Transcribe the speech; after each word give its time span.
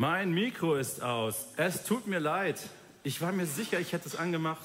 Mein 0.00 0.30
Mikro 0.30 0.76
ist 0.76 1.02
aus. 1.02 1.48
Es 1.56 1.82
tut 1.82 2.06
mir 2.06 2.20
leid. 2.20 2.60
Ich 3.02 3.20
war 3.20 3.32
mir 3.32 3.46
sicher, 3.46 3.80
ich 3.80 3.92
hätte 3.92 4.06
es 4.06 4.14
angemacht. 4.14 4.64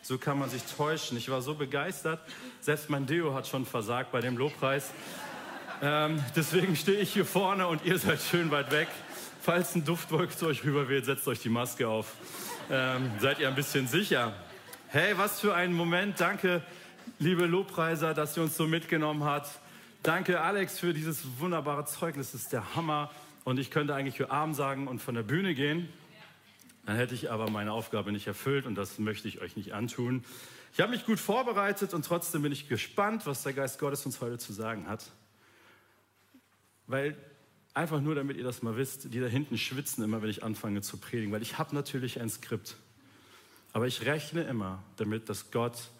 So 0.00 0.16
kann 0.16 0.38
man 0.38 0.48
sich 0.48 0.62
täuschen. 0.62 1.18
Ich 1.18 1.30
war 1.30 1.42
so 1.42 1.54
begeistert. 1.54 2.18
Selbst 2.62 2.88
mein 2.88 3.04
Deo 3.04 3.34
hat 3.34 3.46
schon 3.46 3.66
versagt 3.66 4.10
bei 4.10 4.22
dem 4.22 4.38
Lobpreis. 4.38 4.92
Ähm, 5.82 6.24
deswegen 6.34 6.76
stehe 6.76 6.98
ich 6.98 7.12
hier 7.12 7.26
vorne 7.26 7.66
und 7.66 7.84
ihr 7.84 7.98
seid 7.98 8.22
schön 8.22 8.50
weit 8.50 8.72
weg. 8.72 8.88
Falls 9.42 9.74
ein 9.74 9.84
Duftwolke 9.84 10.34
zu 10.34 10.46
euch 10.46 10.64
rüberweht, 10.64 11.04
setzt 11.04 11.28
euch 11.28 11.40
die 11.40 11.50
Maske 11.50 11.86
auf. 11.86 12.14
Ähm, 12.70 13.10
seid 13.20 13.38
ihr 13.38 13.48
ein 13.48 13.54
bisschen 13.54 13.86
sicher. 13.86 14.32
Hey, 14.88 15.12
was 15.18 15.40
für 15.40 15.54
ein 15.54 15.74
Moment. 15.74 16.18
Danke, 16.22 16.62
liebe 17.18 17.44
Lobpreiser, 17.44 18.14
dass 18.14 18.34
ihr 18.34 18.44
uns 18.44 18.56
so 18.56 18.66
mitgenommen 18.66 19.24
habt. 19.24 19.50
Danke, 20.02 20.40
Alex, 20.40 20.78
für 20.78 20.94
dieses 20.94 21.38
wunderbare 21.38 21.84
Zeugnis. 21.84 22.32
Das 22.32 22.40
ist 22.40 22.52
der 22.54 22.74
Hammer. 22.74 23.10
Und 23.44 23.58
ich 23.58 23.70
könnte 23.70 23.94
eigentlich 23.94 24.16
für 24.16 24.30
Arm 24.30 24.54
sagen 24.54 24.86
und 24.88 25.00
von 25.00 25.14
der 25.14 25.22
Bühne 25.22 25.54
gehen. 25.54 25.88
Dann 26.86 26.96
hätte 26.96 27.14
ich 27.14 27.30
aber 27.30 27.50
meine 27.50 27.72
Aufgabe 27.72 28.12
nicht 28.12 28.26
erfüllt 28.26 28.66
und 28.66 28.74
das 28.74 28.98
möchte 28.98 29.28
ich 29.28 29.40
euch 29.40 29.56
nicht 29.56 29.74
antun. 29.74 30.24
Ich 30.72 30.80
habe 30.80 30.92
mich 30.92 31.04
gut 31.04 31.18
vorbereitet 31.18 31.94
und 31.94 32.04
trotzdem 32.04 32.42
bin 32.42 32.52
ich 32.52 32.68
gespannt, 32.68 33.26
was 33.26 33.42
der 33.42 33.52
Geist 33.52 33.78
Gottes 33.78 34.06
uns 34.06 34.20
heute 34.20 34.38
zu 34.38 34.52
sagen 34.52 34.88
hat. 34.88 35.04
Weil 36.86 37.16
einfach 37.74 38.00
nur, 38.00 38.14
damit 38.14 38.36
ihr 38.36 38.44
das 38.44 38.62
mal 38.62 38.76
wisst, 38.76 39.12
die 39.12 39.20
da 39.20 39.26
hinten 39.26 39.58
schwitzen 39.58 40.02
immer, 40.04 40.22
wenn 40.22 40.30
ich 40.30 40.42
anfange 40.42 40.80
zu 40.80 40.96
predigen, 40.96 41.32
weil 41.32 41.42
ich 41.42 41.58
habe 41.58 41.74
natürlich 41.74 42.20
ein 42.20 42.28
Skript. 42.28 42.76
Aber 43.72 43.86
ich 43.86 44.04
rechne 44.06 44.42
immer 44.42 44.82
damit, 44.96 45.28
dass 45.28 45.50
Gott 45.50 45.90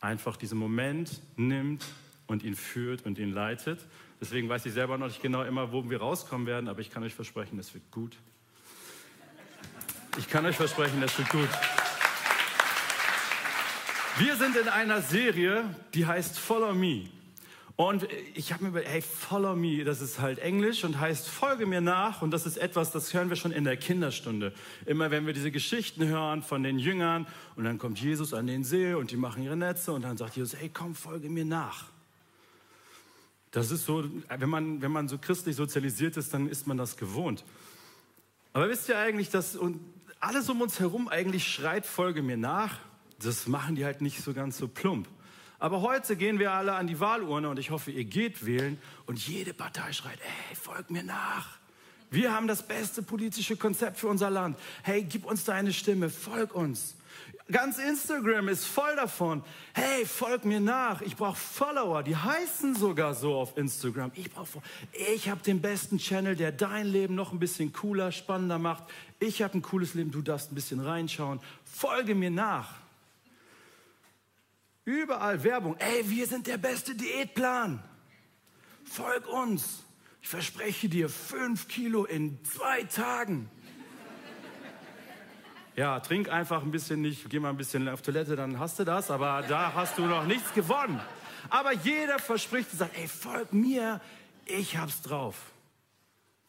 einfach 0.00 0.36
diesen 0.36 0.58
Moment 0.58 1.20
nimmt 1.36 1.84
und 2.26 2.42
ihn 2.42 2.54
führt 2.54 3.04
und 3.06 3.18
ihn 3.18 3.32
leitet. 3.32 3.80
Deswegen 4.20 4.48
weiß 4.48 4.64
ich 4.66 4.72
selber 4.72 4.96
noch 4.98 5.08
nicht 5.08 5.20
genau 5.20 5.42
immer, 5.42 5.72
wo 5.72 5.88
wir 5.88 6.00
rauskommen 6.00 6.46
werden, 6.46 6.68
aber 6.68 6.80
ich 6.80 6.90
kann 6.90 7.02
euch 7.02 7.14
versprechen, 7.14 7.58
es 7.58 7.74
wird 7.74 7.90
gut. 7.90 8.16
Ich 10.18 10.28
kann 10.28 10.46
euch 10.46 10.56
versprechen, 10.56 11.02
es 11.02 11.16
wird 11.18 11.28
gut. 11.28 11.48
Wir 14.18 14.36
sind 14.36 14.56
in 14.56 14.68
einer 14.68 15.02
Serie, 15.02 15.64
die 15.92 16.06
heißt 16.06 16.38
Follow 16.38 16.72
Me. 16.72 17.10
Und 17.76 18.08
ich 18.34 18.54
habe 18.54 18.64
mir 18.64 18.70
überlegt, 18.70 18.90
hey, 18.90 19.02
follow 19.02 19.54
me, 19.54 19.84
das 19.84 20.00
ist 20.00 20.18
halt 20.18 20.38
Englisch 20.38 20.82
und 20.82 20.98
heißt 20.98 21.28
folge 21.28 21.66
mir 21.66 21.82
nach. 21.82 22.22
Und 22.22 22.30
das 22.30 22.46
ist 22.46 22.56
etwas, 22.56 22.90
das 22.90 23.12
hören 23.12 23.28
wir 23.28 23.36
schon 23.36 23.52
in 23.52 23.64
der 23.64 23.76
Kinderstunde. 23.76 24.54
Immer 24.86 25.10
wenn 25.10 25.26
wir 25.26 25.34
diese 25.34 25.50
Geschichten 25.50 26.06
hören 26.06 26.42
von 26.42 26.62
den 26.62 26.78
Jüngern 26.78 27.26
und 27.54 27.64
dann 27.64 27.76
kommt 27.76 28.00
Jesus 28.00 28.32
an 28.32 28.46
den 28.46 28.64
See 28.64 28.94
und 28.94 29.10
die 29.10 29.16
machen 29.16 29.42
ihre 29.42 29.58
Netze 29.58 29.92
und 29.92 30.02
dann 30.02 30.16
sagt 30.16 30.36
Jesus, 30.36 30.58
hey, 30.58 30.70
komm, 30.72 30.94
folge 30.94 31.28
mir 31.28 31.44
nach. 31.44 31.84
Das 33.56 33.70
ist 33.70 33.86
so, 33.86 34.04
wenn 34.28 34.50
man, 34.50 34.82
wenn 34.82 34.92
man 34.92 35.08
so 35.08 35.16
christlich 35.16 35.56
sozialisiert 35.56 36.18
ist, 36.18 36.34
dann 36.34 36.46
ist 36.46 36.66
man 36.66 36.76
das 36.76 36.98
gewohnt. 36.98 37.42
Aber 38.52 38.68
wisst 38.68 38.90
ihr 38.90 38.98
eigentlich, 38.98 39.30
dass 39.30 39.56
und 39.56 39.80
alles 40.20 40.50
um 40.50 40.60
uns 40.60 40.78
herum 40.78 41.08
eigentlich 41.08 41.48
schreit, 41.48 41.86
folge 41.86 42.20
mir 42.20 42.36
nach? 42.36 42.78
Das 43.18 43.46
machen 43.46 43.74
die 43.74 43.86
halt 43.86 44.02
nicht 44.02 44.22
so 44.22 44.34
ganz 44.34 44.58
so 44.58 44.68
plump. 44.68 45.08
Aber 45.58 45.80
heute 45.80 46.16
gehen 46.16 46.38
wir 46.38 46.52
alle 46.52 46.74
an 46.74 46.86
die 46.86 47.00
Wahlurne 47.00 47.48
und 47.48 47.58
ich 47.58 47.70
hoffe, 47.70 47.90
ihr 47.90 48.04
geht 48.04 48.44
wählen 48.44 48.76
und 49.06 49.26
jede 49.26 49.54
Partei 49.54 49.90
schreit, 49.94 50.18
hey, 50.20 50.54
folg 50.54 50.90
mir 50.90 51.02
nach. 51.02 51.58
Wir 52.10 52.34
haben 52.34 52.48
das 52.48 52.68
beste 52.68 53.02
politische 53.02 53.56
Konzept 53.56 53.96
für 53.96 54.08
unser 54.08 54.28
Land. 54.28 54.58
Hey, 54.82 55.02
gib 55.02 55.24
uns 55.24 55.44
deine 55.44 55.72
Stimme, 55.72 56.10
folg 56.10 56.54
uns. 56.54 56.94
Ganz 57.50 57.78
Instagram 57.78 58.48
ist 58.48 58.66
voll 58.66 58.96
davon. 58.96 59.44
Hey, 59.72 60.04
folg 60.04 60.44
mir 60.44 60.58
nach. 60.58 61.00
Ich 61.02 61.14
brauche 61.14 61.36
Follower. 61.36 62.02
Die 62.02 62.16
heißen 62.16 62.74
sogar 62.74 63.14
so 63.14 63.36
auf 63.36 63.56
Instagram. 63.56 64.10
Ich 64.16 64.32
brauche, 64.32 64.60
ich 65.14 65.28
habe 65.28 65.42
den 65.42 65.62
besten 65.62 65.98
Channel, 65.98 66.34
der 66.34 66.50
dein 66.50 66.86
Leben 66.86 67.14
noch 67.14 67.32
ein 67.32 67.38
bisschen 67.38 67.72
cooler, 67.72 68.10
spannender 68.10 68.58
macht. 68.58 68.84
Ich 69.20 69.42
habe 69.42 69.58
ein 69.58 69.62
cooles 69.62 69.94
Leben. 69.94 70.10
Du 70.10 70.22
darfst 70.22 70.50
ein 70.50 70.56
bisschen 70.56 70.80
reinschauen. 70.80 71.40
Folge 71.64 72.16
mir 72.16 72.32
nach. 72.32 72.74
Überall 74.84 75.44
Werbung. 75.44 75.76
Ey, 75.78 76.10
wir 76.10 76.26
sind 76.26 76.48
der 76.48 76.58
beste 76.58 76.96
Diätplan. 76.96 77.80
Folg 78.84 79.28
uns. 79.28 79.84
Ich 80.20 80.28
verspreche 80.28 80.88
dir 80.88 81.08
fünf 81.08 81.68
Kilo 81.68 82.04
in 82.04 82.38
zwei 82.44 82.82
Tagen. 82.82 83.48
Ja, 85.76 86.00
trink 86.00 86.30
einfach 86.30 86.62
ein 86.62 86.70
bisschen 86.70 87.02
nicht, 87.02 87.28
geh 87.28 87.38
mal 87.38 87.50
ein 87.50 87.58
bisschen 87.58 87.86
auf 87.88 88.00
Toilette, 88.00 88.34
dann 88.34 88.58
hast 88.58 88.78
du 88.78 88.84
das, 88.84 89.10
aber 89.10 89.44
da 89.46 89.74
hast 89.74 89.98
du 89.98 90.06
noch 90.06 90.24
nichts 90.24 90.54
gewonnen. 90.54 90.98
Aber 91.50 91.74
jeder 91.74 92.18
verspricht 92.18 92.72
und 92.72 92.78
sagt, 92.78 92.96
ey, 92.96 93.06
folg 93.06 93.52
mir, 93.52 94.00
ich 94.46 94.78
hab's 94.78 95.02
drauf. 95.02 95.52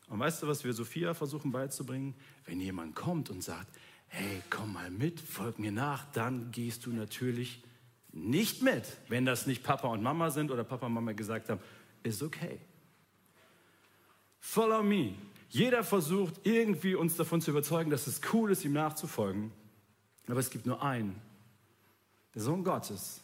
Und 0.07 0.19
weißt 0.19 0.41
du, 0.41 0.47
was 0.47 0.63
wir 0.63 0.71
Sophia 0.71 1.13
versuchen 1.13 1.51
beizubringen? 1.51 2.15
Wenn 2.45 2.61
jemand 2.61 2.95
kommt 2.95 3.29
und 3.29 3.43
sagt, 3.43 3.67
hey, 4.07 4.41
komm 4.49 4.71
mal 4.71 4.89
mit, 4.89 5.19
folg 5.19 5.59
mir 5.59 5.73
nach, 5.73 6.05
dann 6.13 6.51
gehst 6.51 6.85
du 6.85 6.91
natürlich 6.91 7.61
nicht 8.13 8.61
mit, 8.61 8.83
wenn 9.09 9.25
das 9.25 9.45
nicht 9.45 9.61
Papa 9.61 9.89
und 9.89 10.01
Mama 10.01 10.29
sind 10.29 10.51
oder 10.51 10.63
Papa 10.63 10.85
und 10.85 10.93
Mama 10.93 11.11
gesagt 11.11 11.49
haben, 11.49 11.59
ist 12.01 12.23
okay. 12.23 12.59
Follow 14.39 14.81
me. 14.81 15.15
Jeder 15.49 15.83
versucht 15.83 16.41
irgendwie 16.43 16.95
uns 16.95 17.15
davon 17.15 17.41
zu 17.41 17.51
überzeugen, 17.51 17.89
dass 17.89 18.07
es 18.07 18.21
cool 18.33 18.51
ist, 18.51 18.65
ihm 18.65 18.73
nachzufolgen. 18.73 19.51
Aber 20.27 20.39
es 20.39 20.49
gibt 20.49 20.65
nur 20.65 20.81
einen, 20.83 21.21
der 22.35 22.41
Sohn 22.41 22.63
Gottes, 22.63 23.21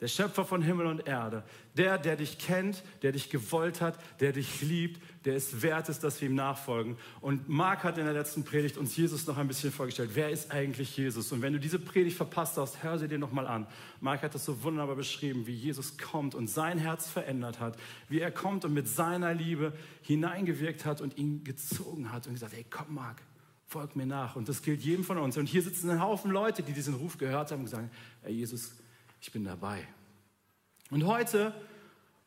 der 0.00 0.08
Schöpfer 0.08 0.44
von 0.44 0.62
Himmel 0.62 0.86
und 0.86 1.06
Erde, 1.06 1.44
der, 1.76 1.98
der 1.98 2.16
dich 2.16 2.38
kennt, 2.38 2.82
der 3.02 3.12
dich 3.12 3.28
gewollt 3.28 3.80
hat, 3.80 3.98
der 4.20 4.32
dich 4.32 4.62
liebt, 4.62 5.00
der 5.26 5.36
es 5.36 5.60
wert 5.60 5.90
ist, 5.90 6.02
dass 6.02 6.20
wir 6.20 6.28
ihm 6.28 6.34
nachfolgen. 6.34 6.96
Und 7.20 7.48
Marc 7.48 7.84
hat 7.84 7.98
in 7.98 8.04
der 8.04 8.14
letzten 8.14 8.44
Predigt 8.44 8.78
uns 8.78 8.96
Jesus 8.96 9.26
noch 9.26 9.36
ein 9.36 9.46
bisschen 9.46 9.70
vorgestellt. 9.70 10.10
Wer 10.14 10.30
ist 10.30 10.50
eigentlich 10.50 10.96
Jesus? 10.96 11.30
Und 11.32 11.42
wenn 11.42 11.52
du 11.52 11.60
diese 11.60 11.78
Predigt 11.78 12.16
verpasst 12.16 12.56
hast, 12.56 12.82
hör 12.82 12.98
sie 12.98 13.08
dir 13.08 13.18
nochmal 13.18 13.46
an. 13.46 13.66
Marc 14.00 14.22
hat 14.22 14.34
das 14.34 14.46
so 14.46 14.62
wunderbar 14.62 14.96
beschrieben, 14.96 15.46
wie 15.46 15.54
Jesus 15.54 15.98
kommt 15.98 16.34
und 16.34 16.48
sein 16.48 16.78
Herz 16.78 17.08
verändert 17.08 17.60
hat, 17.60 17.76
wie 18.08 18.20
er 18.20 18.30
kommt 18.30 18.64
und 18.64 18.72
mit 18.72 18.88
seiner 18.88 19.34
Liebe 19.34 19.74
hineingewirkt 20.02 20.86
hat 20.86 21.02
und 21.02 21.18
ihn 21.18 21.44
gezogen 21.44 22.10
hat 22.10 22.26
und 22.26 22.32
gesagt, 22.32 22.54
hey, 22.54 22.64
komm 22.68 22.94
Marc, 22.94 23.20
folg 23.66 23.96
mir 23.96 24.06
nach. 24.06 24.34
Und 24.34 24.48
das 24.48 24.62
gilt 24.62 24.80
jedem 24.80 25.04
von 25.04 25.18
uns. 25.18 25.36
Und 25.36 25.46
hier 25.46 25.62
sitzen 25.62 25.90
ein 25.90 26.00
Haufen 26.00 26.30
Leute, 26.30 26.62
die 26.62 26.72
diesen 26.72 26.94
Ruf 26.94 27.18
gehört 27.18 27.50
haben 27.52 27.58
und 27.58 27.64
gesagt, 27.66 27.92
hey 28.22 28.32
Jesus, 28.32 28.72
ich 29.20 29.32
bin 29.32 29.44
dabei. 29.44 29.86
Und 30.90 31.06
heute 31.06 31.54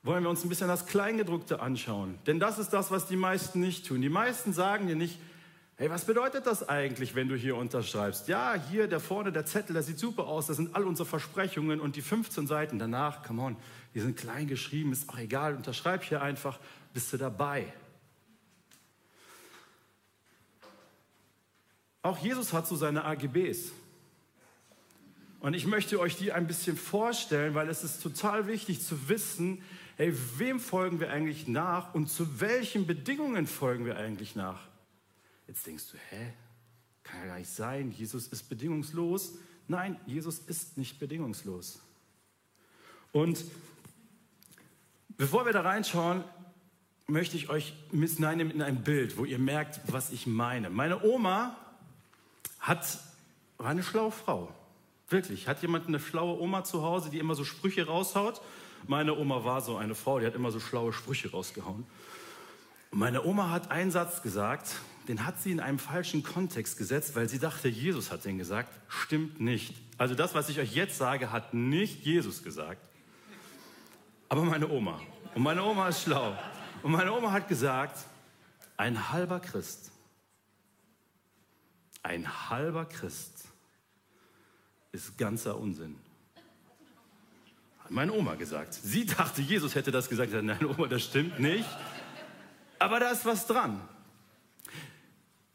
wollen 0.03 0.23
wir 0.23 0.29
uns 0.29 0.43
ein 0.43 0.49
bisschen 0.49 0.67
das 0.67 0.85
Kleingedruckte 0.85 1.61
anschauen. 1.61 2.19
Denn 2.27 2.39
das 2.39 2.59
ist 2.59 2.69
das, 2.69 2.91
was 2.91 3.07
die 3.07 3.15
meisten 3.15 3.59
nicht 3.59 3.87
tun. 3.87 4.01
Die 4.01 4.09
meisten 4.09 4.53
sagen 4.53 4.87
dir 4.87 4.95
nicht, 4.95 5.17
hey, 5.77 5.89
was 5.89 6.05
bedeutet 6.05 6.45
das 6.45 6.67
eigentlich, 6.67 7.15
wenn 7.15 7.29
du 7.29 7.35
hier 7.35 7.55
unterschreibst? 7.55 8.27
Ja, 8.27 8.55
hier, 8.69 8.87
der 8.87 8.99
vorne, 8.99 9.31
der 9.31 9.45
Zettel, 9.45 9.73
der 9.73 9.83
sieht 9.83 9.99
super 9.99 10.27
aus, 10.27 10.47
das 10.47 10.57
sind 10.57 10.75
all 10.75 10.85
unsere 10.85 11.07
Versprechungen 11.07 11.79
und 11.79 11.95
die 11.95 12.01
15 12.01 12.47
Seiten 12.47 12.79
danach, 12.79 13.23
come 13.23 13.41
on, 13.41 13.55
die 13.95 14.01
sind 14.01 14.17
klein 14.17 14.47
geschrieben, 14.47 14.91
ist 14.91 15.09
auch 15.09 15.17
egal, 15.17 15.55
unterschreib 15.55 16.03
hier 16.03 16.21
einfach, 16.21 16.59
bist 16.93 17.11
du 17.13 17.17
dabei. 17.17 17.65
Auch 22.01 22.17
Jesus 22.17 22.51
hat 22.51 22.67
so 22.67 22.75
seine 22.75 23.05
AGBs. 23.05 23.71
Und 25.43 25.55
ich 25.55 25.65
möchte 25.65 25.99
euch 25.99 26.15
die 26.15 26.31
ein 26.31 26.47
bisschen 26.47 26.77
vorstellen, 26.77 27.53
weil 27.53 27.67
es 27.67 27.83
ist 27.83 28.01
total 28.01 28.47
wichtig 28.47 28.81
zu 28.81 29.09
wissen, 29.09 29.61
hey, 29.97 30.15
wem 30.37 30.57
folgen 30.57 31.01
wir 31.01 31.11
eigentlich 31.11 31.49
nach 31.49 31.93
und 31.93 32.07
zu 32.07 32.39
welchen 32.39 32.87
Bedingungen 32.87 33.45
folgen 33.45 33.85
wir 33.85 33.97
eigentlich 33.97 34.37
nach? 34.37 34.61
Jetzt 35.45 35.67
denkst 35.67 35.83
du, 35.91 35.97
hä? 36.11 36.31
Kann 37.03 37.19
ja 37.19 37.25
gar 37.25 37.39
nicht 37.39 37.49
sein, 37.49 37.91
Jesus 37.91 38.27
ist 38.27 38.47
bedingungslos. 38.47 39.33
Nein, 39.67 39.99
Jesus 40.05 40.39
ist 40.39 40.77
nicht 40.77 40.97
bedingungslos. 40.97 41.81
Und 43.11 43.43
bevor 45.17 45.45
wir 45.45 45.51
da 45.51 45.59
reinschauen, 45.59 46.23
möchte 47.05 47.35
ich 47.35 47.49
euch 47.49 47.73
mitnehmen 47.91 48.49
in 48.49 48.61
ein 48.61 48.81
Bild, 48.81 49.17
wo 49.17 49.25
ihr 49.25 49.39
merkt, 49.39 49.81
was 49.91 50.09
ich 50.11 50.25
meine. 50.25 50.69
Meine 50.69 51.03
Oma 51.03 51.57
hat, 52.59 52.97
war 53.57 53.67
eine 53.67 53.83
schlaue 53.83 54.13
Frau. 54.13 54.55
Wirklich. 55.09 55.47
Hat 55.47 55.61
jemand 55.61 55.87
eine 55.87 55.99
schlaue 55.99 56.39
Oma 56.39 56.63
zu 56.63 56.81
Hause, 56.81 57.09
die 57.09 57.19
immer 57.19 57.35
so 57.35 57.43
Sprüche 57.43 57.85
raushaut? 57.85 58.41
Meine 58.87 59.17
Oma 59.17 59.43
war 59.43 59.61
so 59.61 59.77
eine 59.77 59.95
Frau, 59.95 60.19
die 60.19 60.25
hat 60.25 60.35
immer 60.35 60.51
so 60.51 60.59
schlaue 60.59 60.91
Sprüche 60.91 61.31
rausgehauen. 61.31 61.85
Und 62.91 62.99
meine 62.99 63.23
Oma 63.23 63.49
hat 63.49 63.71
einen 63.71 63.91
Satz 63.91 64.21
gesagt, 64.21 64.75
den 65.07 65.25
hat 65.25 65.41
sie 65.41 65.51
in 65.51 65.59
einem 65.59 65.79
falschen 65.79 66.23
Kontext 66.23 66.77
gesetzt, 66.77 67.15
weil 67.15 67.27
sie 67.27 67.39
dachte, 67.39 67.67
Jesus 67.67 68.11
hat 68.11 68.25
den 68.25 68.37
gesagt. 68.37 68.69
Stimmt 68.87 69.39
nicht. 69.39 69.73
Also 69.97 70.15
das, 70.15 70.33
was 70.33 70.49
ich 70.49 70.59
euch 70.59 70.73
jetzt 70.73 70.97
sage, 70.97 71.31
hat 71.31 71.53
nicht 71.53 72.05
Jesus 72.05 72.43
gesagt. 72.43 72.81
Aber 74.29 74.43
meine 74.43 74.69
Oma. 74.69 74.99
Und 75.35 75.43
meine 75.43 75.63
Oma 75.63 75.89
ist 75.89 76.03
schlau. 76.03 76.37
Und 76.81 76.91
meine 76.91 77.11
Oma 77.13 77.31
hat 77.31 77.47
gesagt, 77.47 77.97
ein 78.77 79.11
halber 79.11 79.39
Christ. 79.39 79.91
Ein 82.01 82.49
halber 82.49 82.85
Christ 82.85 83.52
ist 84.93 85.17
ganzer 85.17 85.59
Unsinn. 85.59 85.95
Hat 87.83 87.91
meine 87.91 88.13
Oma 88.13 88.35
gesagt. 88.35 88.73
Sie 88.75 89.05
dachte, 89.05 89.41
Jesus 89.41 89.75
hätte 89.75 89.91
das 89.91 90.07
gesagt. 90.07 90.31
Nein, 90.31 90.65
Oma, 90.65 90.87
das 90.87 91.03
stimmt 91.03 91.39
nicht. 91.39 91.67
Aber 92.79 92.99
da 92.99 93.09
ist 93.09 93.25
was 93.25 93.45
dran. 93.47 93.81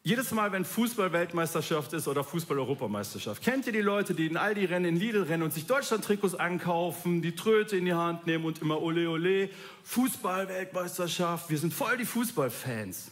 jedes 0.02 0.32
Mal, 0.32 0.50
wenn 0.52 0.64
Fußball-Weltmeisterschaft 0.64 1.92
ist 1.92 2.08
oder 2.08 2.24
Fußball-Europameisterschaft, 2.24 3.42
kennt 3.42 3.66
ihr 3.66 3.72
die 3.72 3.80
Leute, 3.80 4.14
die 4.14 4.26
in 4.26 4.36
Aldi 4.36 4.64
rennen, 4.64 4.86
in 4.86 4.96
Lidl 4.96 5.22
rennen 5.22 5.44
und 5.44 5.52
sich 5.52 5.66
Deutschland-Trikots 5.66 6.34
ankaufen, 6.34 7.22
die 7.22 7.36
Tröte 7.36 7.76
in 7.76 7.84
die 7.84 7.94
Hand 7.94 8.26
nehmen 8.26 8.44
und 8.44 8.60
immer 8.60 8.82
ole 8.82 9.08
ole, 9.08 9.50
Fußball-Weltmeisterschaft, 9.84 11.48
wir 11.50 11.58
sind 11.58 11.72
voll 11.72 11.96
die 11.96 12.06
Fußballfans. 12.06 13.10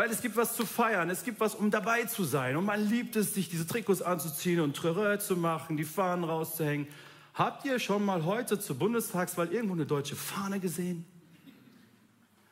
Weil 0.00 0.10
es 0.10 0.22
gibt 0.22 0.34
was 0.36 0.56
zu 0.56 0.64
feiern, 0.64 1.10
es 1.10 1.24
gibt 1.24 1.40
was, 1.40 1.54
um 1.54 1.70
dabei 1.70 2.04
zu 2.04 2.24
sein. 2.24 2.56
Und 2.56 2.64
man 2.64 2.88
liebt 2.88 3.16
es, 3.16 3.34
sich 3.34 3.50
diese 3.50 3.66
Trikots 3.66 4.00
anzuziehen 4.00 4.60
und 4.60 4.74
Trörö 4.74 5.18
zu 5.18 5.36
machen, 5.36 5.76
die 5.76 5.84
Fahnen 5.84 6.24
rauszuhängen. 6.24 6.86
Habt 7.34 7.66
ihr 7.66 7.78
schon 7.78 8.02
mal 8.06 8.24
heute 8.24 8.58
zur 8.58 8.76
Bundestagswahl 8.76 9.52
irgendwo 9.52 9.74
eine 9.74 9.84
deutsche 9.84 10.16
Fahne 10.16 10.58
gesehen? 10.58 11.04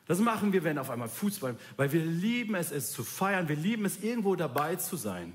Das 0.05 0.19
machen 0.19 0.53
wir, 0.53 0.63
wenn 0.63 0.77
auf 0.77 0.91
einmal 0.91 1.09
Fußball, 1.09 1.55
weil 1.75 1.91
wir 1.91 2.05
lieben 2.05 2.53
es, 2.53 2.71
es 2.71 2.91
zu 2.91 3.03
feiern, 3.03 3.49
wir 3.49 3.55
lieben 3.55 3.83
es, 3.85 3.97
irgendwo 4.03 4.35
dabei 4.35 4.75
zu 4.75 4.95
sein. 4.95 5.33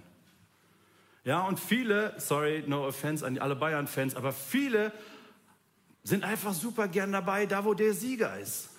Ja, 1.25 1.41
und 1.41 1.59
viele, 1.59 2.15
sorry, 2.19 2.63
no 2.65 2.87
offense 2.87 3.27
an 3.27 3.39
alle 3.39 3.57
Bayern-Fans, 3.57 4.15
aber 4.15 4.31
viele 4.31 4.93
sind 6.05 6.23
einfach 6.23 6.55
super 6.55 6.87
gern 6.87 7.11
dabei, 7.11 7.47
da 7.47 7.65
wo 7.65 7.75
der 7.75 7.93
Sieger 7.93 8.39
ist. 8.39 8.71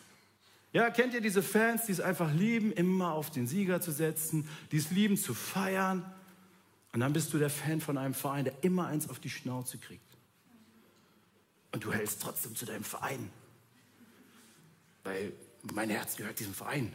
Ja, 0.76 0.90
kennt 0.90 1.14
ihr 1.14 1.22
diese 1.22 1.42
Fans, 1.42 1.86
die 1.86 1.94
es 1.94 2.02
einfach 2.02 2.34
lieben, 2.34 2.74
immer 2.74 3.14
auf 3.14 3.32
den 3.32 3.48
Sieger 3.48 3.80
zu 3.80 3.94
setzen, 3.94 4.46
die 4.74 4.78
es 4.78 4.92
lieben 4.92 5.16
zu 5.16 5.34
feiern? 5.34 6.04
Und 6.92 7.00
dann 7.00 7.14
bist 7.14 7.32
du 7.32 7.38
der 7.38 7.50
Fan 7.50 7.80
von 7.80 7.98
einem 7.98 8.14
Verein, 8.14 8.44
der 8.44 8.62
immer 8.62 8.88
eins 8.88 9.08
auf 9.08 9.18
die 9.20 9.30
Schnauze 9.30 9.78
kriegt. 9.78 10.18
Und 11.72 11.86
du 11.86 11.94
hältst 11.94 12.22
trotzdem 12.22 12.58
zu 12.58 12.66
deinem 12.66 12.84
Verein. 12.84 13.32
Weil 15.06 15.32
mein 15.62 15.90
Herz 15.90 16.18
gehört 16.18 16.42
diesem 16.42 16.54
Verein. 16.54 16.92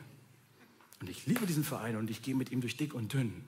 Und 1.00 1.08
ich 1.08 1.24
liebe 1.24 1.46
diesen 1.46 1.64
Verein 1.64 1.96
und 1.96 2.10
ich 2.10 2.20
gehe 2.20 2.34
mit 2.34 2.52
ihm 2.52 2.60
durch 2.60 2.76
dick 2.76 2.92
und 2.92 3.14
dünn. 3.14 3.46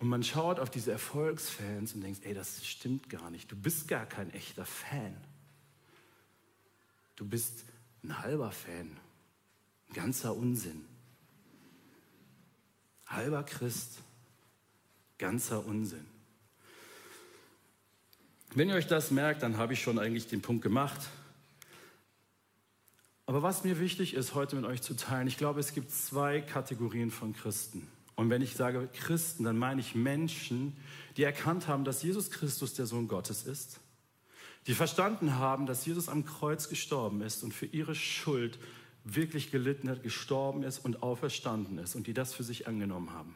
Und 0.00 0.08
man 0.08 0.24
schaut 0.24 0.58
auf 0.58 0.70
diese 0.70 0.90
Erfolgsfans 0.90 1.94
und 1.94 2.00
denkt, 2.00 2.24
ey, 2.24 2.34
das 2.34 2.66
stimmt 2.66 3.10
gar 3.10 3.30
nicht. 3.30 3.48
Du 3.48 3.54
bist 3.54 3.86
gar 3.86 4.06
kein 4.06 4.32
echter 4.32 4.66
Fan. 4.66 5.16
Du 7.14 7.24
bist 7.24 7.64
ein 8.06 8.22
halber 8.22 8.50
Fan. 8.50 8.96
Ein 9.88 9.94
ganzer 9.94 10.36
Unsinn. 10.36 10.84
Halber 13.06 13.42
Christ. 13.42 13.98
Ganzer 15.18 15.64
Unsinn. 15.66 16.06
Wenn 18.54 18.68
ihr 18.68 18.74
euch 18.74 18.86
das 18.86 19.10
merkt, 19.10 19.42
dann 19.42 19.58
habe 19.58 19.72
ich 19.72 19.82
schon 19.82 19.98
eigentlich 19.98 20.28
den 20.28 20.40
Punkt 20.40 20.62
gemacht. 20.62 21.00
Aber 23.26 23.42
was 23.42 23.64
mir 23.64 23.80
wichtig 23.80 24.14
ist, 24.14 24.34
heute 24.34 24.56
mit 24.56 24.64
euch 24.64 24.82
zu 24.82 24.94
teilen, 24.94 25.26
ich 25.26 25.36
glaube, 25.36 25.58
es 25.60 25.74
gibt 25.74 25.90
zwei 25.90 26.40
Kategorien 26.40 27.10
von 27.10 27.34
Christen. 27.34 27.88
Und 28.14 28.30
wenn 28.30 28.40
ich 28.40 28.54
sage 28.54 28.88
Christen, 28.94 29.44
dann 29.44 29.58
meine 29.58 29.80
ich 29.80 29.94
Menschen, 29.94 30.76
die 31.16 31.24
erkannt 31.24 31.66
haben, 31.66 31.84
dass 31.84 32.02
Jesus 32.02 32.30
Christus 32.30 32.74
der 32.74 32.86
Sohn 32.86 33.08
Gottes 33.08 33.42
ist, 33.42 33.80
die 34.66 34.74
verstanden 34.74 35.36
haben, 35.36 35.66
dass 35.66 35.86
Jesus 35.86 36.08
am 36.08 36.24
Kreuz 36.24 36.68
gestorben 36.68 37.20
ist 37.22 37.42
und 37.44 37.54
für 37.54 37.66
ihre 37.66 37.94
Schuld 37.94 38.58
wirklich 39.04 39.50
gelitten 39.50 39.88
hat, 39.88 40.02
gestorben 40.02 40.64
ist 40.64 40.84
und 40.84 41.02
auferstanden 41.02 41.78
ist 41.78 41.94
und 41.94 42.06
die 42.06 42.14
das 42.14 42.34
für 42.34 42.42
sich 42.42 42.66
angenommen 42.66 43.12
haben. 43.12 43.34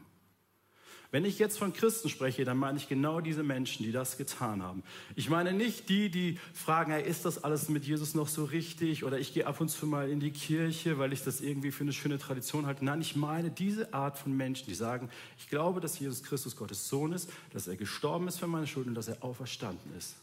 Wenn 1.13 1.25
ich 1.25 1.41
jetzt 1.41 1.59
von 1.59 1.73
Christen 1.73 2.09
spreche, 2.09 2.45
dann 2.45 2.57
meine 2.57 2.79
ich 2.79 2.89
genau 2.89 3.21
diese 3.21 3.43
Menschen, 3.43 3.85
die 3.85 3.91
das 3.91 4.17
getan 4.17 4.63
haben. 4.63 4.85
Ich 5.17 5.29
meine 5.29 5.53
nicht 5.53 5.89
die, 5.89 6.09
die 6.09 6.39
fragen, 6.55 6.93
hey, 6.93 7.05
ist 7.05 7.25
das 7.25 7.43
alles 7.43 7.69
mit 7.69 7.85
Jesus 7.85 8.15
noch 8.15 8.29
so 8.29 8.45
richtig? 8.45 9.03
Oder 9.03 9.19
ich 9.19 9.35
gehe 9.35 9.45
ab 9.47 9.61
und 9.61 9.69
zu 9.71 9.87
mal 9.87 10.09
in 10.09 10.21
die 10.21 10.31
Kirche, 10.31 10.99
weil 10.99 11.13
ich 11.13 11.25
das 11.25 11.41
irgendwie 11.41 11.73
für 11.73 11.83
eine 11.83 11.93
schöne 11.93 12.19
Tradition 12.19 12.67
halte. 12.67 12.85
Nein, 12.85 13.01
ich 13.01 13.17
meine 13.17 13.51
diese 13.51 13.93
Art 13.93 14.19
von 14.19 14.37
Menschen, 14.37 14.67
die 14.69 14.75
sagen, 14.75 15.11
ich 15.37 15.49
glaube, 15.49 15.81
dass 15.81 15.99
Jesus 15.99 16.23
Christus 16.23 16.55
Gottes 16.55 16.89
Sohn 16.89 17.13
ist, 17.13 17.29
dass 17.53 17.67
er 17.67 17.75
gestorben 17.75 18.29
ist 18.29 18.39
für 18.39 18.47
meine 18.47 18.69
Schuld 18.69 18.87
und 18.87 18.95
dass 18.95 19.09
er 19.09 19.25
auferstanden 19.25 19.93
ist. 19.99 20.15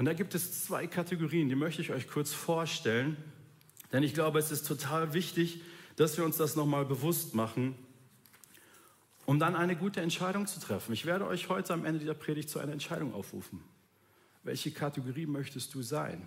Und 0.00 0.06
da 0.06 0.14
gibt 0.14 0.34
es 0.34 0.64
zwei 0.64 0.86
Kategorien, 0.86 1.50
die 1.50 1.54
möchte 1.54 1.82
ich 1.82 1.90
euch 1.90 2.08
kurz 2.08 2.32
vorstellen. 2.32 3.18
Denn 3.92 4.02
ich 4.02 4.14
glaube, 4.14 4.38
es 4.38 4.50
ist 4.50 4.66
total 4.66 5.12
wichtig, 5.12 5.60
dass 5.96 6.16
wir 6.16 6.24
uns 6.24 6.38
das 6.38 6.56
nochmal 6.56 6.86
bewusst 6.86 7.34
machen 7.34 7.74
um 9.30 9.38
dann 9.38 9.54
eine 9.54 9.76
gute 9.76 10.00
Entscheidung 10.00 10.48
zu 10.48 10.58
treffen. 10.58 10.92
Ich 10.92 11.06
werde 11.06 11.24
euch 11.24 11.48
heute 11.48 11.72
am 11.72 11.84
Ende 11.84 12.00
dieser 12.00 12.14
Predigt 12.14 12.50
zu 12.50 12.58
einer 12.58 12.72
Entscheidung 12.72 13.14
aufrufen. 13.14 13.62
Welche 14.42 14.72
Kategorie 14.72 15.26
möchtest 15.26 15.72
du 15.72 15.82
sein? 15.82 16.26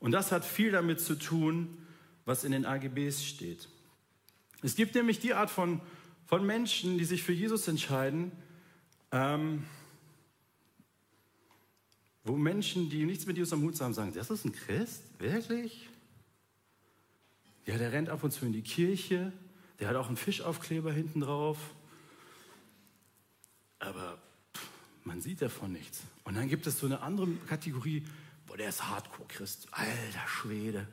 Und 0.00 0.12
das 0.12 0.32
hat 0.32 0.46
viel 0.46 0.70
damit 0.70 0.98
zu 0.98 1.14
tun, 1.14 1.76
was 2.24 2.44
in 2.44 2.52
den 2.52 2.64
AGBs 2.64 3.22
steht. 3.22 3.68
Es 4.62 4.76
gibt 4.76 4.94
nämlich 4.94 5.18
die 5.18 5.34
Art 5.34 5.50
von, 5.50 5.82
von 6.24 6.46
Menschen, 6.46 6.96
die 6.96 7.04
sich 7.04 7.22
für 7.22 7.34
Jesus 7.34 7.68
entscheiden, 7.68 8.32
ähm, 9.12 9.64
wo 12.28 12.36
Menschen, 12.36 12.90
die 12.90 13.04
nichts 13.04 13.26
mit 13.26 13.36
Jesus 13.36 13.54
am 13.54 13.62
Hut 13.62 13.80
haben, 13.80 13.94
sagen, 13.94 14.12
das 14.14 14.30
ist 14.30 14.44
ein 14.44 14.52
Christ? 14.52 15.02
Wirklich? 15.18 15.88
Ja, 17.64 17.78
der 17.78 17.92
rennt 17.92 18.10
ab 18.10 18.22
und 18.22 18.30
zu 18.30 18.44
in 18.44 18.52
die 18.52 18.62
Kirche, 18.62 19.32
der 19.80 19.88
hat 19.88 19.96
auch 19.96 20.08
einen 20.08 20.16
Fischaufkleber 20.16 20.92
hinten 20.92 21.20
drauf. 21.20 21.58
Aber 23.78 24.18
pff, 24.54 24.68
man 25.04 25.20
sieht 25.20 25.40
davon 25.40 25.72
nichts. 25.72 26.02
Und 26.24 26.36
dann 26.36 26.48
gibt 26.48 26.66
es 26.66 26.78
so 26.78 26.86
eine 26.86 27.00
andere 27.00 27.28
Kategorie, 27.46 28.04
boah, 28.46 28.56
der 28.56 28.68
ist 28.68 28.86
Hardcore-Christ. 28.86 29.68
Alter 29.70 30.28
Schwede. 30.28 30.86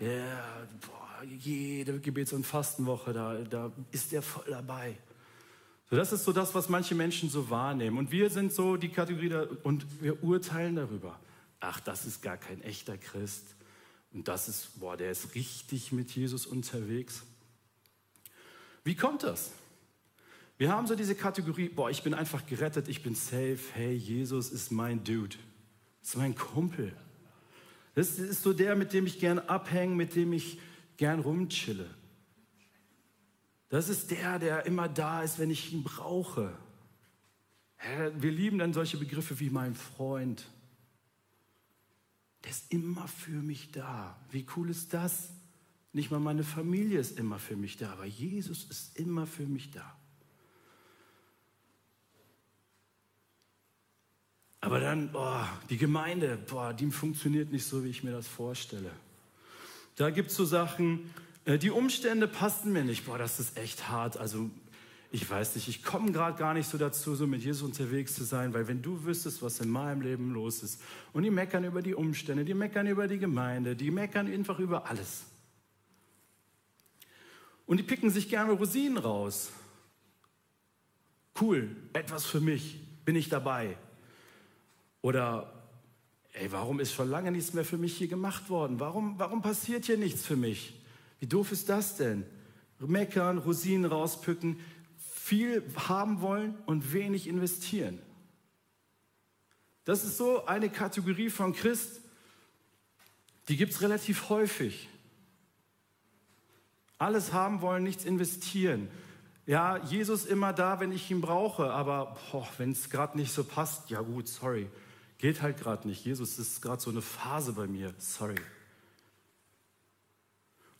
Der, 0.00 0.66
boah, 0.80 1.22
jede 1.24 2.00
Gebets- 2.00 2.32
und 2.32 2.46
Fastenwoche, 2.46 3.12
da, 3.12 3.34
da 3.34 3.70
ist 3.92 4.12
der 4.12 4.22
voll 4.22 4.46
dabei. 4.48 4.96
So, 5.90 5.96
das 5.96 6.12
ist 6.12 6.24
so 6.24 6.32
das, 6.32 6.54
was 6.54 6.68
manche 6.68 6.94
Menschen 6.94 7.28
so 7.28 7.50
wahrnehmen. 7.50 7.98
Und 7.98 8.12
wir 8.12 8.30
sind 8.30 8.52
so 8.52 8.76
die 8.76 8.90
Kategorie 8.90 9.34
und 9.64 9.84
wir 10.00 10.22
urteilen 10.22 10.76
darüber. 10.76 11.18
Ach, 11.58 11.80
das 11.80 12.06
ist 12.06 12.22
gar 12.22 12.36
kein 12.36 12.62
echter 12.62 12.96
Christ. 12.96 13.56
Und 14.12 14.28
das 14.28 14.48
ist, 14.48 14.78
boah, 14.78 14.96
der 14.96 15.10
ist 15.10 15.34
richtig 15.34 15.90
mit 15.90 16.12
Jesus 16.12 16.46
unterwegs. 16.46 17.22
Wie 18.84 18.94
kommt 18.94 19.24
das? 19.24 19.50
Wir 20.58 20.70
haben 20.72 20.86
so 20.86 20.94
diese 20.94 21.14
Kategorie, 21.14 21.68
boah, 21.68 21.90
ich 21.90 22.02
bin 22.02 22.14
einfach 22.14 22.46
gerettet, 22.46 22.88
ich 22.88 23.02
bin 23.02 23.14
safe, 23.14 23.58
hey, 23.72 23.94
Jesus 23.94 24.50
ist 24.50 24.70
mein 24.70 25.02
Dude, 25.02 25.36
ist 26.02 26.16
mein 26.16 26.34
Kumpel. 26.34 26.94
Das 27.94 28.18
ist 28.18 28.42
so 28.42 28.52
der, 28.52 28.76
mit 28.76 28.92
dem 28.92 29.06
ich 29.06 29.18
gern 29.18 29.38
abhänge, 29.38 29.94
mit 29.94 30.14
dem 30.14 30.32
ich 30.32 30.60
gern 30.98 31.20
rumchille. 31.20 31.88
Das 33.70 33.88
ist 33.88 34.10
der, 34.10 34.38
der 34.38 34.66
immer 34.66 34.88
da 34.88 35.22
ist, 35.22 35.38
wenn 35.38 35.50
ich 35.50 35.72
ihn 35.72 35.84
brauche. 35.84 36.52
Wir 38.16 38.30
lieben 38.30 38.58
dann 38.58 38.72
solche 38.72 38.98
Begriffe 38.98 39.40
wie 39.40 39.48
mein 39.48 39.74
Freund. 39.74 40.46
Der 42.44 42.50
ist 42.50 42.72
immer 42.72 43.06
für 43.08 43.30
mich 43.30 43.70
da. 43.70 44.18
Wie 44.30 44.44
cool 44.56 44.70
ist 44.70 44.92
das? 44.92 45.30
Nicht 45.92 46.10
mal 46.10 46.20
meine 46.20 46.44
Familie 46.44 46.98
ist 46.98 47.18
immer 47.18 47.38
für 47.38 47.56
mich 47.56 47.76
da, 47.76 47.92
aber 47.92 48.04
Jesus 48.04 48.64
ist 48.64 48.98
immer 48.98 49.26
für 49.26 49.46
mich 49.46 49.70
da. 49.70 49.96
Aber 54.60 54.78
dann, 54.80 55.10
boah, 55.10 55.48
die 55.70 55.78
Gemeinde, 55.78 56.36
boah, 56.36 56.74
die 56.74 56.90
funktioniert 56.90 57.50
nicht 57.50 57.64
so, 57.64 57.82
wie 57.82 57.88
ich 57.88 58.04
mir 58.04 58.12
das 58.12 58.28
vorstelle. 58.28 58.90
Da 59.96 60.10
gibt 60.10 60.30
es 60.30 60.36
so 60.36 60.44
Sachen, 60.44 61.12
die 61.46 61.70
Umstände 61.70 62.28
passen 62.28 62.72
mir 62.72 62.84
nicht. 62.84 63.06
Boah, 63.06 63.18
das 63.18 63.40
ist 63.40 63.56
echt 63.56 63.88
hart. 63.88 64.16
Also 64.16 64.50
ich 65.12 65.28
weiß 65.28 65.56
nicht, 65.56 65.66
ich 65.66 65.82
komme 65.82 66.12
gerade 66.12 66.38
gar 66.38 66.54
nicht 66.54 66.68
so 66.68 66.78
dazu, 66.78 67.16
so 67.16 67.26
mit 67.26 67.42
Jesus 67.42 67.62
unterwegs 67.62 68.14
zu 68.14 68.22
sein, 68.22 68.54
weil 68.54 68.68
wenn 68.68 68.80
du 68.80 69.04
wüsstest, 69.04 69.42
was 69.42 69.58
in 69.58 69.68
meinem 69.68 70.02
Leben 70.02 70.32
los 70.32 70.62
ist, 70.62 70.80
und 71.12 71.24
die 71.24 71.30
meckern 71.30 71.64
über 71.64 71.82
die 71.82 71.94
Umstände, 71.94 72.44
die 72.44 72.54
meckern 72.54 72.86
über 72.86 73.08
die 73.08 73.18
Gemeinde, 73.18 73.74
die 73.74 73.90
meckern 73.90 74.28
einfach 74.28 74.60
über 74.60 74.88
alles. 74.88 75.24
Und 77.66 77.78
die 77.78 77.82
picken 77.82 78.10
sich 78.10 78.28
gerne 78.28 78.52
Rosinen 78.52 78.98
raus. 78.98 79.50
Cool, 81.40 81.74
etwas 81.92 82.24
für 82.24 82.40
mich, 82.40 82.78
bin 83.04 83.16
ich 83.16 83.28
dabei. 83.28 83.76
Oder, 85.02 85.52
ey, 86.34 86.52
warum 86.52 86.78
ist 86.78 86.92
schon 86.92 87.08
lange 87.08 87.32
nichts 87.32 87.52
mehr 87.52 87.64
für 87.64 87.78
mich 87.78 87.96
hier 87.96 88.08
gemacht 88.08 88.48
worden? 88.48 88.78
Warum, 88.78 89.18
warum 89.18 89.42
passiert 89.42 89.86
hier 89.86 89.98
nichts 89.98 90.24
für 90.24 90.36
mich? 90.36 90.79
Wie 91.20 91.26
doof 91.26 91.52
ist 91.52 91.68
das 91.68 91.96
denn? 91.96 92.24
Meckern, 92.80 93.38
Rosinen 93.38 93.84
rauspicken, 93.84 94.58
viel 94.96 95.62
haben 95.76 96.20
wollen 96.22 96.56
und 96.66 96.92
wenig 96.92 97.28
investieren. 97.28 98.00
Das 99.84 100.04
ist 100.04 100.16
so 100.16 100.46
eine 100.46 100.70
Kategorie 100.70 101.30
von 101.30 101.52
Christ, 101.52 102.00
die 103.48 103.56
gibt 103.56 103.72
es 103.72 103.82
relativ 103.82 104.28
häufig. 104.28 104.88
Alles 106.98 107.32
haben 107.32 107.60
wollen, 107.60 107.82
nichts 107.82 108.04
investieren. 108.04 108.88
Ja, 109.46 109.78
Jesus 109.78 110.26
immer 110.26 110.52
da, 110.52 110.80
wenn 110.80 110.92
ich 110.92 111.10
ihn 111.10 111.20
brauche, 111.20 111.72
aber 111.72 112.16
wenn 112.58 112.72
es 112.72 112.90
gerade 112.90 113.18
nicht 113.18 113.32
so 113.32 113.42
passt, 113.42 113.90
ja 113.90 114.00
gut, 114.00 114.28
sorry. 114.28 114.70
Geht 115.18 115.42
halt 115.42 115.58
gerade 115.58 115.88
nicht. 115.88 116.04
Jesus 116.04 116.38
ist 116.38 116.62
gerade 116.62 116.80
so 116.80 116.90
eine 116.90 117.02
Phase 117.02 117.52
bei 117.52 117.66
mir, 117.66 117.92
sorry. 117.98 118.36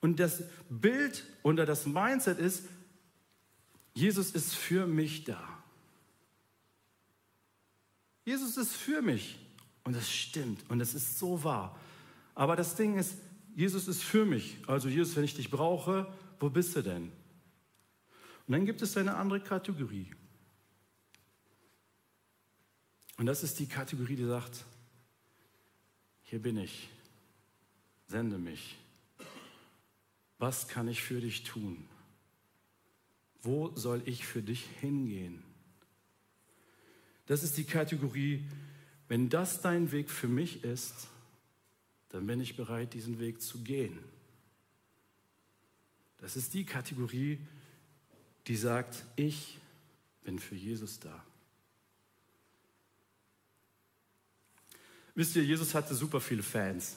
Und 0.00 0.18
das 0.18 0.42
Bild 0.68 1.24
oder 1.42 1.66
das 1.66 1.86
Mindset 1.86 2.38
ist, 2.38 2.64
Jesus 3.94 4.30
ist 4.32 4.54
für 4.54 4.86
mich 4.86 5.24
da. 5.24 5.62
Jesus 8.24 8.56
ist 8.56 8.74
für 8.74 9.02
mich. 9.02 9.38
Und 9.84 9.96
das 9.96 10.10
stimmt 10.10 10.68
und 10.68 10.78
das 10.78 10.94
ist 10.94 11.18
so 11.18 11.42
wahr. 11.42 11.78
Aber 12.34 12.56
das 12.56 12.76
Ding 12.76 12.98
ist, 12.98 13.16
Jesus 13.56 13.88
ist 13.88 14.02
für 14.02 14.24
mich. 14.24 14.58
Also 14.66 14.88
Jesus, 14.88 15.16
wenn 15.16 15.24
ich 15.24 15.34
dich 15.34 15.50
brauche, 15.50 16.12
wo 16.38 16.48
bist 16.48 16.76
du 16.76 16.82
denn? 16.82 17.10
Und 18.46 18.52
dann 18.52 18.66
gibt 18.66 18.82
es 18.82 18.96
eine 18.96 19.16
andere 19.16 19.40
Kategorie. 19.40 20.10
Und 23.16 23.26
das 23.26 23.42
ist 23.42 23.58
die 23.58 23.66
Kategorie, 23.66 24.16
die 24.16 24.24
sagt, 24.24 24.64
hier 26.22 26.40
bin 26.40 26.56
ich, 26.56 26.88
sende 28.06 28.38
mich. 28.38 28.78
Was 30.40 30.68
kann 30.68 30.88
ich 30.88 31.02
für 31.02 31.20
dich 31.20 31.44
tun? 31.44 31.86
Wo 33.42 33.76
soll 33.76 34.02
ich 34.06 34.26
für 34.26 34.42
dich 34.42 34.64
hingehen? 34.80 35.42
Das 37.26 37.42
ist 37.42 37.58
die 37.58 37.64
Kategorie, 37.64 38.46
wenn 39.06 39.28
das 39.28 39.60
dein 39.60 39.92
Weg 39.92 40.08
für 40.08 40.28
mich 40.28 40.64
ist, 40.64 41.08
dann 42.08 42.26
bin 42.26 42.40
ich 42.40 42.56
bereit, 42.56 42.94
diesen 42.94 43.20
Weg 43.20 43.42
zu 43.42 43.62
gehen. 43.62 43.98
Das 46.16 46.36
ist 46.36 46.54
die 46.54 46.64
Kategorie, 46.64 47.38
die 48.46 48.56
sagt, 48.56 49.04
ich 49.16 49.58
bin 50.24 50.38
für 50.38 50.54
Jesus 50.54 51.00
da. 51.00 51.22
Wisst 55.14 55.36
ihr, 55.36 55.44
Jesus 55.44 55.74
hatte 55.74 55.94
super 55.94 56.20
viele 56.20 56.42
Fans. 56.42 56.96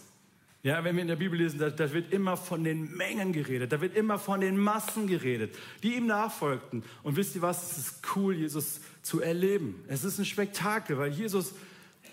Ja, 0.63 0.81
wenn 0.85 0.95
wir 0.95 1.01
in 1.01 1.09
der 1.09 1.17
Bibel 1.17 1.37
lesen, 1.37 1.59
da, 1.59 1.69
da, 1.69 1.91
wird 1.91 2.13
immer 2.13 2.37
von 2.37 2.63
den 2.63 2.95
Mengen 2.95 3.33
geredet, 3.33 3.73
da 3.73 3.81
wird 3.81 3.97
immer 3.97 4.17
von 4.17 4.39
den 4.39 4.57
Massen 4.57 5.07
geredet, 5.07 5.53
die 5.83 5.95
ihm 5.95 6.07
nachfolgten. 6.07 6.83
Und 7.03 7.17
wisst 7.17 7.35
ihr 7.35 7.41
was, 7.41 7.71
es 7.71 7.77
ist 7.77 8.01
cool, 8.15 8.33
Jesus 8.33 8.79
zu 9.01 9.19
erleben. 9.19 9.83
Es 9.89 10.05
ist 10.05 10.19
ein 10.19 10.25
Spektakel, 10.25 10.97
weil 10.97 11.11
Jesus 11.11 11.53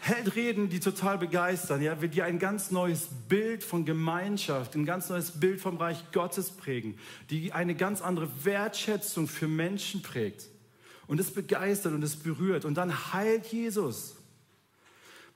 hält 0.00 0.34
Reden, 0.34 0.68
die 0.68 0.80
total 0.80 1.16
begeistern, 1.18 1.80
ja, 1.80 1.94
die 1.94 2.22
ein 2.22 2.40
ganz 2.40 2.72
neues 2.72 3.08
Bild 3.28 3.62
von 3.62 3.84
Gemeinschaft, 3.84 4.74
ein 4.74 4.84
ganz 4.84 5.10
neues 5.10 5.30
Bild 5.30 5.60
vom 5.60 5.76
Reich 5.76 6.02
Gottes 6.10 6.50
prägen, 6.50 6.98
die 7.28 7.52
eine 7.52 7.76
ganz 7.76 8.02
andere 8.02 8.28
Wertschätzung 8.42 9.28
für 9.28 9.46
Menschen 9.46 10.02
prägt. 10.02 10.48
Und 11.06 11.20
es 11.20 11.30
begeistert 11.30 11.92
und 11.92 12.02
es 12.02 12.16
berührt. 12.16 12.64
Und 12.64 12.74
dann 12.74 13.12
heilt 13.12 13.46
Jesus. 13.46 14.16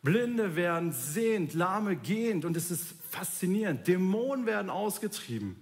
Blinde 0.02 0.54
werden 0.54 0.92
sehend, 0.92 1.54
Lahme 1.54 1.96
gehend 1.96 2.44
und 2.44 2.56
es 2.56 2.70
ist 2.70 2.94
faszinierend. 3.14 3.86
Dämonen 3.86 4.46
werden 4.46 4.70
ausgetrieben. 4.70 5.56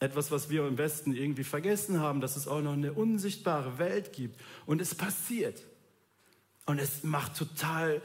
Etwas, 0.00 0.30
was 0.30 0.48
wir 0.48 0.66
im 0.66 0.78
Westen 0.78 1.12
irgendwie 1.14 1.44
vergessen 1.44 2.00
haben, 2.00 2.20
dass 2.20 2.36
es 2.36 2.48
auch 2.48 2.62
noch 2.62 2.72
eine 2.72 2.92
unsichtbare 2.92 3.78
Welt 3.78 4.12
gibt. 4.12 4.40
Und 4.64 4.80
es 4.80 4.94
passiert. 4.94 5.62
Und 6.66 6.78
es 6.78 7.02
macht 7.02 7.36
total, 7.36 8.00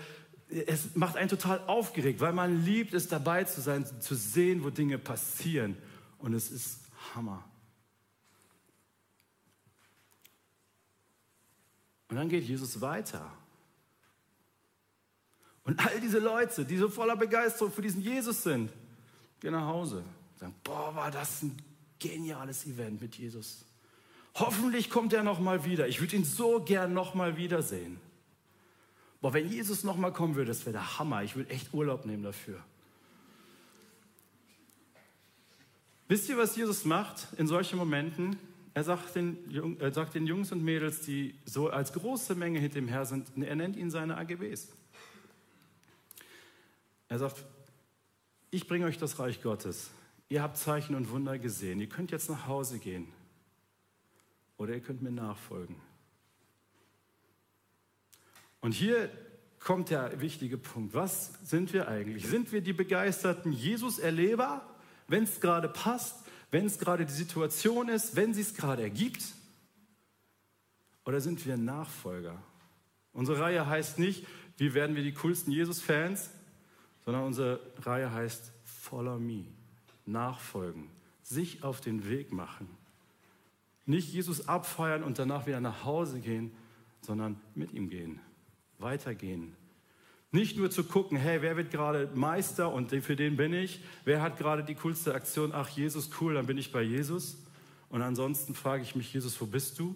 es 0.49 0.95
macht 0.95 1.17
einen 1.17 1.29
total 1.29 1.59
aufgeregt, 1.67 2.19
weil 2.19 2.33
man 2.33 2.65
liebt 2.65 2.93
es 2.93 3.07
dabei 3.07 3.43
zu 3.43 3.61
sein, 3.61 3.85
zu 4.01 4.15
sehen, 4.15 4.63
wo 4.63 4.69
Dinge 4.69 4.97
passieren. 4.97 5.77
Und 6.17 6.33
es 6.33 6.51
ist 6.51 6.79
Hammer. 7.13 7.43
Und 12.09 12.17
dann 12.17 12.29
geht 12.29 12.43
Jesus 12.43 12.81
weiter. 12.81 13.31
Und 15.65 15.79
all 15.85 15.99
diese 16.01 16.19
Leute, 16.19 16.65
die 16.65 16.77
so 16.77 16.89
voller 16.89 17.15
Begeisterung 17.15 17.71
für 17.71 17.81
diesen 17.81 18.01
Jesus 18.01 18.43
sind, 18.43 18.69
gehen 19.39 19.53
nach 19.53 19.67
Hause. 19.67 20.03
Sagen, 20.35 20.55
boah, 20.63 20.93
war 20.95 21.09
das 21.09 21.43
ein 21.43 21.55
geniales 21.99 22.65
Event 22.65 23.01
mit 23.01 23.15
Jesus. 23.15 23.65
Hoffentlich 24.35 24.89
kommt 24.89 25.13
er 25.13 25.23
noch 25.23 25.39
mal 25.39 25.63
wieder. 25.63 25.87
Ich 25.87 26.01
würde 26.01 26.15
ihn 26.15 26.25
so 26.25 26.61
gern 26.61 26.93
noch 26.93 27.13
mal 27.13 27.37
wiedersehen. 27.37 27.99
Boah, 29.21 29.33
wenn 29.33 29.47
Jesus 29.47 29.83
noch 29.83 29.95
mal 29.95 30.11
kommen 30.11 30.35
würde, 30.35 30.49
das 30.49 30.65
wäre 30.65 30.73
der 30.73 30.99
Hammer. 30.99 31.23
Ich 31.23 31.35
würde 31.35 31.49
echt 31.49 31.73
Urlaub 31.73 32.05
nehmen 32.05 32.23
dafür. 32.23 32.59
Wisst 36.09 36.27
ihr, 36.27 36.37
was 36.37 36.55
Jesus 36.55 36.83
macht 36.83 37.27
in 37.37 37.47
solchen 37.47 37.77
Momenten? 37.77 38.37
Er 38.73 38.83
sagt, 38.83 39.15
den, 39.15 39.77
er 39.79 39.93
sagt 39.93 40.15
den 40.15 40.27
Jungs 40.27 40.51
und 40.51 40.63
Mädels, 40.63 41.01
die 41.01 41.35
so 41.45 41.69
als 41.69 41.93
große 41.93 42.35
Menge 42.35 42.59
hinter 42.59 42.79
ihm 42.79 42.87
her 42.87 43.05
sind, 43.05 43.29
er 43.37 43.55
nennt 43.55 43.77
ihnen 43.77 43.91
seine 43.91 44.17
AGBs. 44.17 44.67
Er 47.13 47.19
sagt, 47.19 47.45
ich 48.49 48.67
bringe 48.67 48.87
euch 48.87 48.97
das 48.97 49.19
Reich 49.19 49.43
Gottes. 49.43 49.91
Ihr 50.29 50.41
habt 50.41 50.57
Zeichen 50.57 50.95
und 50.95 51.11
Wunder 51.11 51.37
gesehen. 51.37 51.79
Ihr 51.79 51.87
könnt 51.87 52.09
jetzt 52.09 52.27
nach 52.27 52.47
Hause 52.47 52.79
gehen. 52.79 53.07
Oder 54.57 54.73
ihr 54.73 54.79
könnt 54.79 55.03
mir 55.03 55.11
nachfolgen. 55.11 55.75
Und 58.61 58.71
hier 58.71 59.11
kommt 59.59 59.91
der 59.91 60.21
wichtige 60.21 60.57
Punkt. 60.57 60.95
Was 60.95 61.33
sind 61.43 61.71
wir 61.71 61.87
eigentlich? 61.87 62.25
Sind 62.25 62.51
wir 62.51 62.61
die 62.61 62.73
begeisterten 62.73 63.51
Jesus-Erleber, 63.51 64.67
wenn 65.07 65.25
es 65.25 65.39
gerade 65.39 65.69
passt, 65.69 66.15
wenn 66.49 66.65
es 66.65 66.79
gerade 66.79 67.05
die 67.05 67.13
Situation 67.13 67.89
ist, 67.89 68.15
wenn 68.15 68.33
sie 68.33 68.41
es 68.41 68.55
gerade 68.55 68.81
ergibt? 68.81 69.23
Oder 71.05 71.21
sind 71.21 71.45
wir 71.45 71.57
Nachfolger? 71.57 72.41
Unsere 73.11 73.39
Reihe 73.39 73.67
heißt 73.67 73.99
nicht, 73.99 74.25
wie 74.57 74.73
werden 74.73 74.95
wir 74.95 75.03
die 75.03 75.13
coolsten 75.13 75.51
Jesus-Fans, 75.51 76.31
sondern 77.05 77.23
unsere 77.23 77.59
Reihe 77.81 78.11
heißt 78.11 78.51
Follow 78.63 79.19
Me, 79.19 79.45
nachfolgen, 80.05 80.89
sich 81.21 81.63
auf 81.63 81.81
den 81.81 82.09
Weg 82.09 82.31
machen. 82.31 82.67
Nicht 83.85 84.13
Jesus 84.13 84.47
abfeiern 84.47 85.03
und 85.03 85.19
danach 85.19 85.45
wieder 85.45 85.59
nach 85.59 85.83
Hause 85.83 86.19
gehen, 86.19 86.51
sondern 87.01 87.39
mit 87.53 87.73
ihm 87.73 87.89
gehen, 87.89 88.19
weitergehen. 88.79 89.55
Nicht 90.31 90.57
nur 90.57 90.71
zu 90.71 90.83
gucken, 90.83 91.17
hey, 91.17 91.41
wer 91.41 91.57
wird 91.57 91.69
gerade 91.69 92.09
Meister 92.15 92.73
und 92.73 92.89
für 92.89 93.15
den 93.15 93.37
bin 93.37 93.53
ich, 93.53 93.81
wer 94.03 94.21
hat 94.21 94.37
gerade 94.37 94.63
die 94.63 94.75
coolste 94.75 95.13
Aktion, 95.13 95.51
ach 95.53 95.69
Jesus, 95.69 96.09
cool, 96.19 96.33
dann 96.33 96.47
bin 96.47 96.57
ich 96.57 96.71
bei 96.71 96.81
Jesus. 96.81 97.37
Und 97.89 98.01
ansonsten 98.01 98.55
frage 98.55 98.81
ich 98.81 98.95
mich, 98.95 99.13
Jesus, 99.13 99.39
wo 99.39 99.45
bist 99.45 99.77
du? 99.77 99.95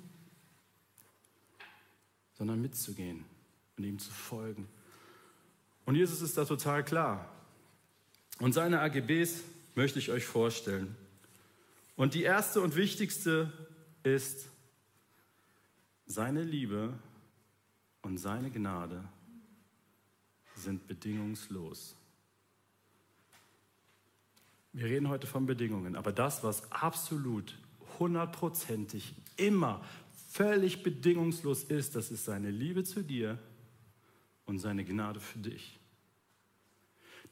Sondern 2.34 2.62
mitzugehen 2.62 3.26
und 3.78 3.84
ihm 3.84 3.98
zu 3.98 4.12
folgen. 4.12 4.68
Und 5.88 5.96
Jesus 5.96 6.22
ist 6.22 6.38
da 6.38 6.44
total 6.44 6.84
klar. 6.84 7.32
Und 8.39 8.51
seine 8.51 8.82
AGBs 8.82 9.41
möchte 9.74 10.00
ich 10.00 10.12
euch 10.12 10.25
vorstellen. 10.25 10.98
Und 11.96 12.13
die 12.13 12.24
erste 12.24 12.60
und 12.60 12.75
wichtigste 12.75 13.53
ist, 14.03 14.50
seine 16.06 16.44
Liebe 16.44 16.94
und 18.01 18.17
seine 18.17 18.51
Gnade 18.51 19.01
sind 20.56 20.88
bedingungslos. 20.88 21.96
Wir 24.74 24.88
reden 24.88 25.08
heute 25.08 25.25
von 25.25 25.46
Bedingungen, 25.46 25.96
aber 25.96 26.12
das, 26.12 26.44
was 26.44 26.70
absolut, 26.70 27.58
hundertprozentig, 27.98 29.15
immer 29.38 29.86
völlig 30.32 30.84
bedingungslos 30.84 31.63
ist, 31.63 31.96
das 31.96 32.12
ist 32.12 32.25
seine 32.25 32.51
Liebe 32.51 32.84
zu 32.84 33.03
dir 33.03 33.39
und 34.48 34.58
seine 34.58 34.84
Gnade 34.84 35.20
für 35.20 35.39
dich 35.39 35.80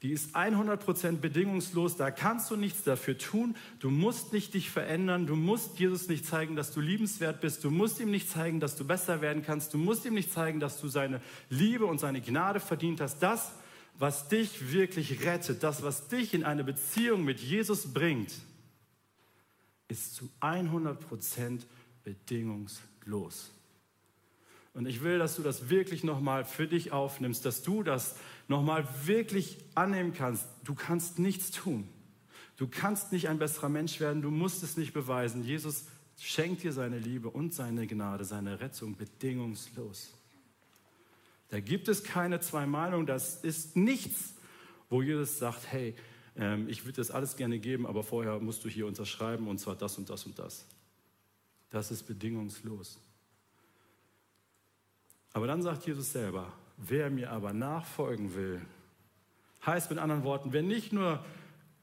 die 0.02 0.12
ist 0.12 0.36
100% 0.36 1.18
bedingungslos, 1.18 1.96
da 1.96 2.12
kannst 2.12 2.52
du 2.52 2.56
nichts 2.56 2.84
dafür 2.84 3.18
tun, 3.18 3.56
du 3.80 3.90
musst 3.90 4.34
nicht 4.34 4.54
dich 4.54 4.70
verändern, 4.70 5.26
du 5.26 5.36
musst 5.36 5.80
Jesus 5.80 6.10
nicht 6.10 6.28
zeigen, 6.28 6.56
dass 6.56 6.72
du 6.72 6.80
liebenswert 6.80 7.42
bist, 7.42 7.64
du 7.64 7.72
musst 7.72 8.00
ihm 8.00 8.12
nicht 8.12 8.30
zeigen, 8.30 8.60
dass 8.60 8.76
du 8.76 8.86
besser 8.86 9.22
werden 9.22 9.42
kannst, 9.44 9.74
du 9.74 9.80
musst 9.80 10.06
ihm 10.06 10.14
nicht 10.14 10.32
zeigen, 10.32 10.60
dass 10.60 10.80
du 10.80 10.90
seine 10.90 11.22
Liebe 11.50 11.88
und 11.88 12.00
seine 12.00 12.22
Gnade 12.22 12.60
verdient 12.60 13.02
hast. 13.02 13.18
Das, 13.20 13.54
was 13.98 14.28
dich 14.28 14.72
wirklich 14.72 15.26
rettet, 15.26 15.64
das, 15.64 15.82
was 15.82 16.08
dich 16.08 16.36
in 16.36 16.44
eine 16.44 16.64
Beziehung 16.64 17.24
mit 17.24 17.40
Jesus 17.40 17.92
bringt, 17.92 18.32
ist 19.88 20.14
zu 20.14 20.30
100% 20.40 21.62
bedingungslos. 22.04 23.55
Und 24.76 24.86
ich 24.88 25.02
will, 25.02 25.18
dass 25.18 25.38
du 25.38 25.42
das 25.42 25.70
wirklich 25.70 26.04
nochmal 26.04 26.44
für 26.44 26.68
dich 26.68 26.92
aufnimmst, 26.92 27.46
dass 27.46 27.64
du 27.64 27.82
das 27.82 28.16
nochmal 28.50 28.86
wirklich 29.06 29.58
annehmen 29.74 30.14
kannst. 30.14 30.46
Du 30.66 30.76
kannst 30.76 31.18
nichts 31.18 31.50
tun. 31.50 31.88
Du 32.58 32.68
kannst 32.68 33.14
nicht 33.14 33.30
ein 33.30 33.40
besserer 33.40 33.70
Mensch 33.70 34.02
werden. 34.02 34.22
Du 34.22 34.32
musst 34.32 34.64
es 34.64 34.76
nicht 34.76 34.94
beweisen. 34.94 35.44
Jesus 35.44 35.86
schenkt 36.20 36.64
dir 36.64 36.74
seine 36.74 37.00
Liebe 37.00 37.30
und 37.30 37.54
seine 37.54 37.88
Gnade, 37.88 38.26
seine 38.26 38.60
Rettung 38.60 38.98
bedingungslos. 38.98 40.14
Da 41.50 41.62
gibt 41.62 41.88
es 41.88 42.04
keine 42.04 42.42
zwei 42.42 42.66
Meinungen. 42.66 43.06
Das 43.06 43.44
ist 43.46 43.78
nichts, 43.78 44.34
wo 44.90 45.02
Jesus 45.02 45.40
sagt, 45.40 45.72
hey, 45.72 45.96
ähm, 46.36 46.68
ich 46.68 46.84
würde 46.84 46.98
das 46.98 47.12
alles 47.12 47.38
gerne 47.38 47.60
geben, 47.60 47.88
aber 47.88 48.04
vorher 48.04 48.40
musst 48.40 48.66
du 48.66 48.70
hier 48.70 48.88
unterschreiben 48.88 49.48
und 49.48 49.58
zwar 49.58 49.78
das 49.78 49.98
und 49.98 50.10
das 50.10 50.26
und 50.26 50.38
das. 50.38 50.66
Das 51.70 51.92
ist 51.92 52.04
bedingungslos. 52.04 53.00
Aber 55.36 55.48
dann 55.48 55.62
sagt 55.62 55.86
Jesus 55.86 56.14
selber, 56.14 56.48
wer 56.78 57.10
mir 57.10 57.30
aber 57.30 57.52
nachfolgen 57.52 58.34
will, 58.36 58.62
heißt 59.66 59.90
mit 59.90 60.00
anderen 60.00 60.24
Worten, 60.24 60.54
wer 60.54 60.64
nicht 60.64 60.94
nur 60.94 61.26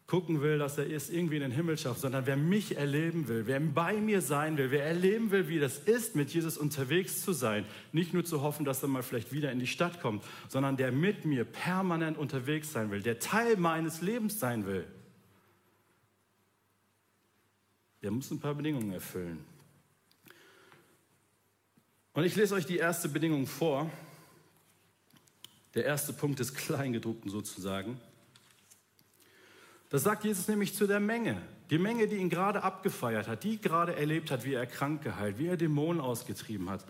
gucken 0.07 0.41
will, 0.41 0.59
dass 0.59 0.79
er 0.79 0.91
es 0.91 1.11
irgendwie 1.11 1.37
in 1.37 1.43
den 1.43 1.51
Himmel 1.51 1.77
schafft, 1.77 2.01
sondern 2.01 2.25
wer 2.25 2.39
mich 2.39 2.79
erleben 2.79 3.29
will, 3.29 3.47
wer 3.47 3.61
bei 3.61 3.93
mir 3.93 4.23
sein 4.23 4.57
will, 4.57 4.71
wer 4.71 4.87
erleben 4.87 5.31
will, 5.33 5.49
wie 5.49 5.59
das 5.59 5.79
ist, 5.79 6.17
mit 6.17 6.31
Jesus 6.31 6.57
unterwegs 6.57 7.23
zu 7.23 7.35
sein, 7.35 7.67
nicht 7.93 8.15
nur 8.15 8.25
zu 8.25 8.41
hoffen, 8.41 8.65
dass 8.65 8.83
er 8.83 8.89
mal 8.89 9.03
vielleicht 9.03 9.35
wieder 9.35 9.53
in 9.53 9.59
die 9.59 9.67
Stadt 9.67 10.01
kommt, 10.01 10.25
sondern 10.49 10.79
der 10.79 10.91
mit 10.91 11.27
mir 11.27 11.45
permanent 11.45 12.17
unterwegs 12.17 12.73
sein 12.73 12.91
will, 12.91 13.03
der 13.03 13.19
Teil 13.19 13.59
meines 13.59 14.01
Lebens 14.01 14.41
sein 14.41 14.65
will, 14.65 14.87
der 18.01 18.13
muss 18.13 18.31
ein 18.31 18.41
paar 18.41 18.55
Bedingungen 18.55 18.95
erfüllen. 18.95 19.52
Und 22.15 22.25
ich 22.25 22.37
lese 22.37 22.55
euch 22.55 22.67
die 22.67 22.77
erste 22.77 23.09
Bedingung 23.09 23.47
vor. 23.47 23.91
Der 25.75 25.85
erste 25.87 26.13
Punkt 26.13 26.39
des 26.39 26.53
Kleingedruckten 26.53 27.31
sozusagen. 27.31 27.99
Das 29.89 30.03
sagt 30.03 30.25
Jesus 30.25 30.49
nämlich 30.49 30.75
zu 30.75 30.87
der 30.87 31.01
Menge. 31.01 31.41
Die 31.71 31.79
Menge, 31.79 32.07
die 32.09 32.17
ihn 32.17 32.29
gerade 32.29 32.63
abgefeiert 32.63 33.29
hat, 33.29 33.45
die 33.45 33.59
gerade 33.59 33.97
erlebt 33.97 34.31
hat, 34.31 34.45
wie 34.45 34.53
er 34.53 34.67
krank 34.67 35.03
geheilt, 35.03 35.39
wie 35.39 35.47
er 35.47 35.57
Dämonen 35.57 36.03
ausgetrieben 36.03 36.69
hat. 36.69 36.85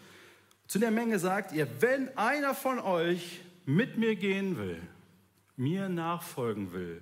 Zu 0.66 0.80
der 0.80 0.90
Menge 0.90 1.20
sagt 1.20 1.52
ihr, 1.52 1.68
wenn 1.80 2.16
einer 2.16 2.54
von 2.54 2.80
euch 2.80 3.40
mit 3.64 3.98
mir 3.98 4.16
gehen 4.16 4.56
will, 4.56 4.80
mir 5.56 5.88
nachfolgen 5.88 6.72
will, 6.72 7.00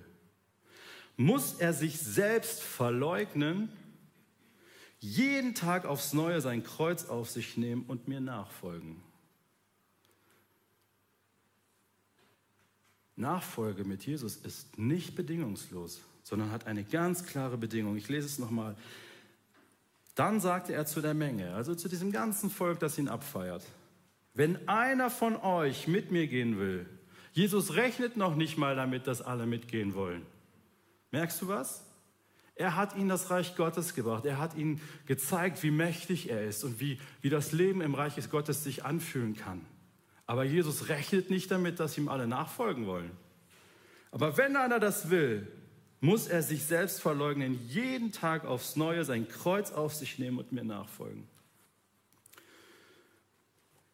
muss 1.17 1.53
er 1.53 1.73
sich 1.73 1.99
selbst 1.99 2.61
verleugnen, 2.61 3.69
jeden 5.01 5.55
Tag 5.55 5.85
aufs 5.85 6.13
Neue 6.13 6.41
sein 6.41 6.63
Kreuz 6.63 7.05
auf 7.05 7.29
sich 7.29 7.57
nehmen 7.57 7.83
und 7.87 8.07
mir 8.07 8.21
nachfolgen. 8.21 9.01
Nachfolge 13.15 13.83
mit 13.83 14.05
Jesus 14.05 14.37
ist 14.37 14.77
nicht 14.77 15.15
bedingungslos, 15.15 16.01
sondern 16.23 16.51
hat 16.51 16.67
eine 16.67 16.83
ganz 16.83 17.25
klare 17.25 17.57
Bedingung. 17.57 17.97
Ich 17.97 18.09
lese 18.09 18.27
es 18.27 18.39
nochmal. 18.39 18.75
Dann 20.13 20.39
sagte 20.39 20.73
er 20.73 20.85
zu 20.85 21.01
der 21.01 21.15
Menge, 21.15 21.53
also 21.53 21.73
zu 21.73 21.89
diesem 21.89 22.11
ganzen 22.11 22.51
Volk, 22.51 22.79
das 22.79 22.97
ihn 22.97 23.07
abfeiert, 23.07 23.63
wenn 24.35 24.67
einer 24.69 25.09
von 25.09 25.35
euch 25.35 25.87
mit 25.87 26.11
mir 26.11 26.27
gehen 26.27 26.59
will, 26.59 26.85
Jesus 27.33 27.73
rechnet 27.73 28.17
noch 28.17 28.35
nicht 28.35 28.57
mal 28.57 28.75
damit, 28.75 29.07
dass 29.07 29.21
alle 29.21 29.47
mitgehen 29.47 29.95
wollen. 29.95 30.25
Merkst 31.11 31.41
du 31.41 31.47
was? 31.47 31.83
Er 32.61 32.75
hat 32.75 32.95
ihnen 32.95 33.09
das 33.09 33.31
Reich 33.31 33.55
Gottes 33.55 33.95
gebracht. 33.95 34.23
Er 34.23 34.37
hat 34.37 34.55
ihnen 34.55 34.79
gezeigt, 35.07 35.63
wie 35.63 35.71
mächtig 35.71 36.29
er 36.29 36.45
ist 36.45 36.63
und 36.63 36.79
wie, 36.79 36.99
wie 37.21 37.31
das 37.31 37.53
Leben 37.53 37.81
im 37.81 37.95
Reich 37.95 38.13
Gottes 38.29 38.63
sich 38.63 38.85
anfühlen 38.85 39.35
kann. 39.35 39.65
Aber 40.27 40.43
Jesus 40.43 40.87
rechnet 40.87 41.31
nicht 41.31 41.49
damit, 41.49 41.79
dass 41.79 41.97
ihm 41.97 42.07
alle 42.07 42.27
nachfolgen 42.27 42.85
wollen. 42.85 43.09
Aber 44.11 44.37
wenn 44.37 44.55
einer 44.55 44.79
das 44.79 45.09
will, 45.09 45.47
muss 46.01 46.27
er 46.27 46.43
sich 46.43 46.63
selbst 46.63 47.01
verleugnen, 47.01 47.59
jeden 47.67 48.11
Tag 48.11 48.45
aufs 48.45 48.75
Neue 48.75 49.05
sein 49.05 49.27
Kreuz 49.27 49.71
auf 49.71 49.95
sich 49.95 50.19
nehmen 50.19 50.37
und 50.37 50.51
mir 50.51 50.63
nachfolgen. 50.63 51.27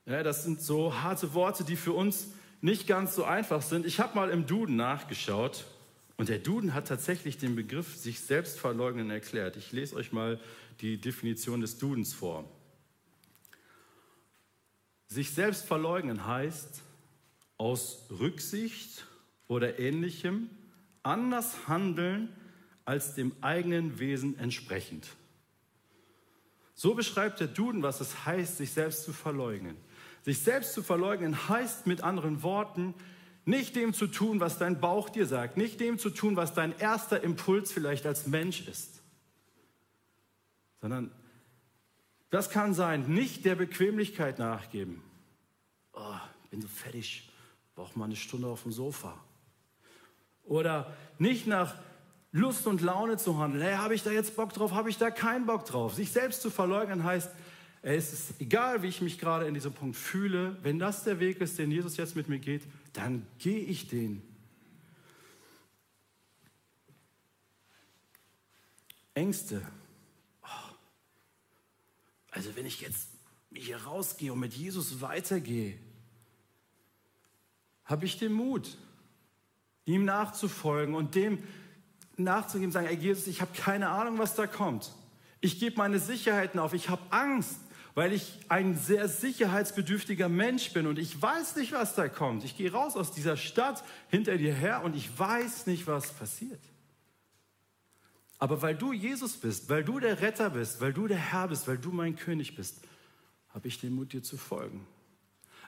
Ja, 0.06 0.24
das 0.24 0.44
sind 0.44 0.62
so 0.62 0.94
harte 0.94 1.34
Worte, 1.34 1.64
die 1.64 1.78
für 1.78 1.94
uns 1.94 2.32
nicht 2.60 2.86
ganz 2.86 3.16
so 3.16 3.24
einfach 3.24 3.62
sind. 3.62 3.86
Ich 3.86 4.02
habe 4.02 4.14
mal 4.14 4.30
im 4.30 4.46
Duden 4.46 4.76
nachgeschaut 4.76 5.64
und 6.18 6.30
der 6.30 6.40
Duden 6.40 6.74
hat 6.74 6.88
tatsächlich 6.88 7.38
den 7.38 7.56
Begriff 7.56 7.96
sich 7.96 8.20
selbst 8.20 8.60
verleugnen 8.60 9.12
erklärt. 9.12 9.56
Ich 9.56 9.72
lese 9.72 9.96
euch 9.96 10.12
mal 10.12 10.40
die 10.82 11.00
Definition 11.00 11.62
des 11.62 11.78
Dudens 11.78 12.14
vor. 12.14 12.50
Sich 15.08 15.32
selbst 15.32 15.66
verleugnen 15.66 16.26
heißt, 16.26 16.82
aus 17.58 18.06
Rücksicht 18.10 19.06
oder 19.48 19.80
ähnlichem 19.80 20.50
anders 21.04 21.68
handeln 21.68 22.36
als 22.84 23.16
dem 23.16 23.32
eigenen 23.42 24.00
Wesen 24.00 24.38
entsprechend. 24.38 25.08
So 26.74 26.94
beschreibt 26.94 27.40
der 27.40 27.48
Duden, 27.48 27.84
was 27.84 28.02
es 28.02 28.26
heißt, 28.26 28.58
sich 28.58 28.72
selbst 28.72 29.04
zu 29.04 29.14
verleugnen. 29.14 29.78
Sich 30.24 30.40
selbst 30.40 30.74
zu 30.74 30.84
verleugnen 30.84 31.48
heißt 31.48 31.88
mit 31.88 32.02
anderen 32.02 32.44
Worten, 32.44 32.94
nicht 33.48 33.78
dem 33.78 33.94
zu 33.94 34.08
tun, 34.08 34.42
was 34.42 34.58
dein 34.58 34.80
Bauch 34.82 35.10
dir 35.10 35.26
sagt, 35.26 35.56
nicht 35.56 35.80
dem 35.80 35.98
zu 35.98 36.10
tun, 36.10 36.36
was 36.36 36.54
dein 36.54 36.78
erster 36.78 37.24
Impuls 37.24 37.72
vielleicht 37.72 38.06
als 38.06 38.28
Mensch 38.28 38.68
ist, 38.68 39.02
sondern 40.82 41.12
das 42.30 42.50
kann 42.50 42.74
sein, 42.74 43.08
nicht 43.08 43.46
der 43.46 43.56
Bequemlichkeit 43.56 44.38
nachgeben. 44.38 45.02
Oh, 45.94 46.02
bin 46.52 46.62
so 46.62 46.68
fertig, 46.68 47.30
brauche 47.74 47.98
mal 47.98 48.06
eine 48.06 48.18
Stunde 48.18 48.48
auf 48.48 48.64
dem 48.64 48.74
Sofa. 48.74 49.18
Oder 50.44 50.94
nicht 51.18 51.48
nach 51.48 51.76
Lust 52.34 52.68
und 52.68 52.82
Laune 52.82 53.16
zu 53.16 53.38
handeln. 53.38 53.64
Hey, 53.64 53.76
habe 53.76 53.96
ich 53.96 54.04
da 54.04 54.12
jetzt 54.12 54.36
Bock 54.36 54.52
drauf, 54.52 54.74
habe 54.74 54.90
ich 54.90 54.98
da 54.98 55.10
keinen 55.10 55.46
Bock 55.46 55.66
drauf? 55.66 55.94
Sich 55.94 56.12
selbst 56.12 56.42
zu 56.42 56.50
verleugnen 56.50 57.06
heißt, 57.06 57.32
es 57.96 58.12
ist 58.12 58.42
egal, 58.42 58.84
wie 58.84 58.88
ich 58.88 59.02
mich 59.02 59.18
gerade 59.18 59.48
in 59.48 59.54
diesem 59.54 59.72
Punkt 59.72 59.96
fühle, 59.96 60.58
wenn 60.62 60.78
das 60.78 61.06
der 61.06 61.22
Weg 61.22 61.40
ist, 61.40 61.58
den 61.58 61.72
Jesus 61.72 61.96
jetzt 61.96 62.18
mit 62.18 62.28
mir 62.28 62.40
geht, 62.40 62.64
dann 62.92 63.26
gehe 63.40 63.60
ich 63.60 63.88
den. 63.88 64.22
Ängste, 69.14 69.66
also 72.30 72.56
wenn 72.56 72.66
ich 72.68 72.82
jetzt 72.82 73.10
hier 73.52 73.78
rausgehe 73.78 74.32
und 74.32 74.40
mit 74.40 74.54
Jesus 74.54 75.02
weitergehe, 75.02 75.80
habe 77.86 78.06
ich 78.06 78.20
den 78.20 78.34
Mut, 78.34 78.78
ihm 79.86 80.06
nachzufolgen 80.06 80.94
und 80.94 81.16
dem 81.16 81.42
nachzugeben, 82.18 82.72
sagen, 82.72 82.88
ey 82.88 82.98
Jesus, 82.98 83.28
ich 83.28 83.42
habe 83.42 83.58
keine 83.58 83.90
Ahnung, 83.90 84.20
was 84.20 84.36
da 84.36 84.46
kommt. 84.46 84.94
Ich 85.40 85.60
gebe 85.60 85.78
meine 85.78 86.00
Sicherheiten 86.00 86.60
auf, 86.60 86.74
ich 86.74 86.90
habe 86.90 87.02
Angst, 87.10 87.62
weil 87.98 88.14
ich 88.14 88.38
ein 88.48 88.78
sehr 88.78 89.08
sicherheitsbedürftiger 89.08 90.30
Mensch 90.30 90.72
bin 90.72 90.86
und 90.86 91.00
ich 91.00 91.20
weiß 91.20 91.56
nicht, 91.56 91.72
was 91.72 91.96
da 91.96 92.08
kommt. 92.08 92.44
Ich 92.44 92.56
gehe 92.56 92.72
raus 92.72 92.96
aus 92.96 93.12
dieser 93.12 93.38
Stadt 93.38 93.84
hinter 94.10 94.38
dir 94.38 94.54
her 94.54 94.84
und 94.84 94.96
ich 94.96 95.18
weiß 95.18 95.66
nicht, 95.66 95.88
was 95.88 96.12
passiert. 96.12 96.60
Aber 98.38 98.62
weil 98.62 98.76
du 98.76 98.94
Jesus 98.94 99.38
bist, 99.38 99.68
weil 99.70 99.84
du 99.84 100.00
der 100.00 100.22
Retter 100.22 100.52
bist, 100.52 100.80
weil 100.80 100.94
du 100.94 101.08
der 101.08 101.18
Herr 101.18 101.48
bist, 101.48 101.68
weil 101.68 101.80
du 101.80 101.92
mein 101.92 102.16
König 102.16 102.56
bist, 102.56 102.82
habe 103.50 103.68
ich 103.68 103.82
den 103.82 103.94
Mut, 103.94 104.14
dir 104.14 104.22
zu 104.22 104.38
folgen. 104.38 104.86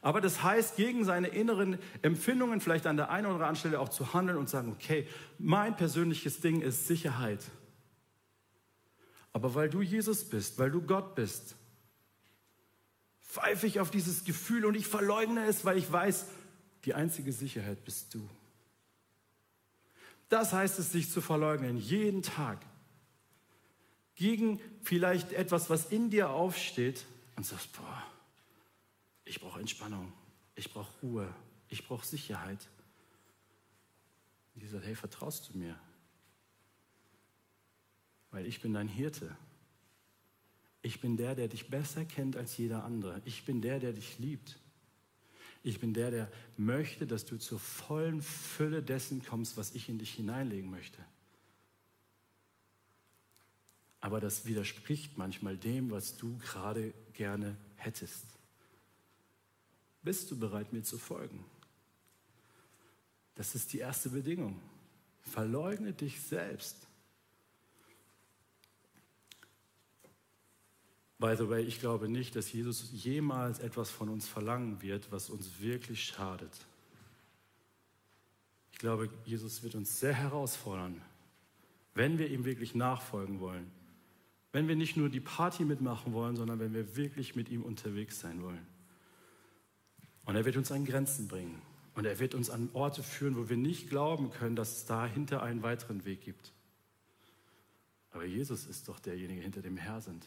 Aber 0.03 0.21
das 0.21 0.43
heißt, 0.43 0.75
gegen 0.75 1.05
seine 1.05 1.29
inneren 1.29 1.79
Empfindungen 2.03 2.61
vielleicht 2.61 2.85
an 2.85 2.95
der 2.95 3.09
einen 3.09 3.25
oder 3.25 3.37
anderen 3.37 3.55
Stelle 3.55 3.79
auch 3.79 3.89
zu 3.89 4.13
handeln 4.13 4.37
und 4.37 4.49
sagen, 4.49 4.71
okay, 4.71 5.07
mein 5.39 5.75
persönliches 5.75 6.41
Ding 6.41 6.61
ist 6.61 6.85
Sicherheit. 6.85 7.43
Aber 9.33 9.55
weil 9.55 9.71
du 9.71 9.81
Jesus 9.81 10.25
bist, 10.25 10.59
weil 10.59 10.69
du 10.69 10.83
Gott 10.83 11.15
bist, 11.15 11.55
pfeife 13.39 13.67
ich 13.67 13.79
auf 13.79 13.89
dieses 13.89 14.25
Gefühl 14.25 14.65
und 14.65 14.75
ich 14.75 14.87
verleugne 14.87 15.45
es, 15.45 15.63
weil 15.63 15.77
ich 15.77 15.89
weiß, 15.89 16.25
die 16.85 16.93
einzige 16.93 17.31
Sicherheit 17.31 17.83
bist 17.85 18.13
du. 18.13 18.29
Das 20.27 20.53
heißt 20.53 20.77
es, 20.79 20.91
sich 20.91 21.09
zu 21.09 21.21
verleugnen, 21.21 21.77
jeden 21.77 22.21
Tag. 22.21 22.59
Gegen 24.15 24.59
vielleicht 24.83 25.31
etwas, 25.31 25.69
was 25.69 25.85
in 25.85 26.09
dir 26.09 26.29
aufsteht 26.29 27.05
und 27.35 27.45
sagst, 27.45 27.71
boah, 27.73 28.03
ich 29.23 29.39
brauche 29.39 29.59
Entspannung, 29.59 30.11
ich 30.55 30.71
brauche 30.73 30.91
Ruhe, 31.01 31.33
ich 31.69 31.87
brauche 31.87 32.05
Sicherheit. 32.05 32.67
Und 34.53 34.61
die 34.61 34.67
sagt, 34.67 34.85
hey, 34.85 34.95
vertraust 34.95 35.49
du 35.49 35.57
mir? 35.57 35.79
Weil 38.31 38.45
ich 38.45 38.61
bin 38.61 38.73
dein 38.73 38.89
Hirte. 38.89 39.35
Ich 40.81 41.01
bin 41.01 41.17
der, 41.17 41.35
der 41.35 41.47
dich 41.47 41.69
besser 41.69 42.05
kennt 42.05 42.37
als 42.37 42.57
jeder 42.57 42.83
andere. 42.83 43.21
Ich 43.25 43.45
bin 43.45 43.61
der, 43.61 43.79
der 43.79 43.93
dich 43.93 44.17
liebt. 44.19 44.59
Ich 45.61 45.79
bin 45.79 45.93
der, 45.93 46.09
der 46.09 46.31
möchte, 46.55 47.05
dass 47.05 47.25
du 47.25 47.37
zur 47.37 47.59
vollen 47.59 48.21
Fülle 48.21 48.81
dessen 48.81 49.23
kommst, 49.23 49.57
was 49.57 49.75
ich 49.75 49.89
in 49.89 49.99
dich 49.99 50.13
hineinlegen 50.13 50.71
möchte. 50.71 51.03
Aber 54.01 54.21
das 54.21 54.45
widerspricht 54.45 55.17
manchmal 55.17 55.57
dem, 55.57 55.91
was 55.91 56.15
du 56.15 56.37
gerade 56.37 56.93
gerne 57.13 57.57
hättest. 57.75 58.25
Bist 60.01 60.31
du 60.31 60.39
bereit, 60.39 60.71
mir 60.71 60.83
zu 60.83 60.97
folgen? 60.97 61.43
Das 63.35 63.55
ist 63.55 63.73
die 63.73 63.79
erste 63.79 64.09
Bedingung. 64.09 64.61
Verleugne 65.21 65.91
dich 65.91 66.21
selbst. 66.21 66.88
By 71.19 71.35
the 71.37 71.49
way, 71.49 71.61
ich 71.63 71.81
glaube 71.81 72.07
nicht, 72.07 72.35
dass 72.37 72.51
Jesus 72.51 72.89
jemals 72.93 73.59
etwas 73.59 73.91
von 73.91 74.07
uns 74.07 74.27
verlangen 74.27 74.81
wird, 74.81 75.11
was 75.11 75.29
uns 75.29 75.59
wirklich 75.59 76.05
schadet. 76.05 76.51
Ich 78.71 78.79
glaube, 78.79 79.09
Jesus 79.25 79.61
wird 79.61 79.75
uns 79.75 79.99
sehr 79.99 80.13
herausfordern, 80.13 81.01
wenn 81.93 82.17
wir 82.17 82.29
ihm 82.29 82.45
wirklich 82.45 82.73
nachfolgen 82.73 83.41
wollen. 83.41 83.69
Wenn 84.53 84.69
wir 84.69 84.77
nicht 84.77 84.95
nur 84.95 85.09
die 85.09 85.19
Party 85.19 85.65
mitmachen 85.65 86.13
wollen, 86.13 86.37
sondern 86.37 86.59
wenn 86.59 86.73
wir 86.73 86.95
wirklich 86.95 87.35
mit 87.35 87.49
ihm 87.49 87.63
unterwegs 87.63 88.21
sein 88.21 88.41
wollen. 88.41 88.65
Und 90.23 90.37
er 90.37 90.45
wird 90.45 90.55
uns 90.55 90.71
an 90.71 90.85
Grenzen 90.85 91.27
bringen. 91.27 91.61
Und 91.95 92.05
er 92.05 92.19
wird 92.19 92.33
uns 92.33 92.49
an 92.49 92.69
Orte 92.71 93.03
führen, 93.03 93.35
wo 93.35 93.49
wir 93.49 93.57
nicht 93.57 93.89
glauben 93.89 94.31
können, 94.31 94.55
dass 94.55 94.77
es 94.77 94.85
dahinter 94.85 95.43
einen 95.43 95.63
weiteren 95.63 96.05
Weg 96.05 96.21
gibt. 96.21 96.53
Aber 98.11 98.23
Jesus 98.23 98.65
ist 98.65 98.87
doch 98.87 98.99
derjenige, 98.99 99.41
hinter 99.41 99.61
dem 99.61 99.75
Herr 99.75 99.99
sind. 99.99 100.25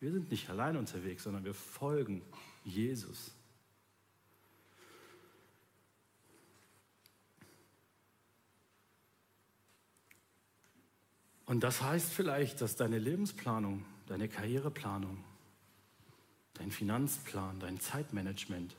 Wir 0.00 0.10
sind 0.10 0.30
nicht 0.30 0.48
allein 0.48 0.76
unterwegs, 0.78 1.24
sondern 1.24 1.44
wir 1.44 1.54
folgen 1.54 2.22
Jesus. 2.64 3.32
Und 11.44 11.64
das 11.64 11.82
heißt 11.82 12.12
vielleicht, 12.12 12.60
dass 12.60 12.76
deine 12.76 12.98
Lebensplanung, 12.98 13.84
deine 14.06 14.28
Karriereplanung, 14.28 15.22
dein 16.54 16.70
Finanzplan, 16.70 17.60
dein 17.60 17.80
Zeitmanagement 17.80 18.76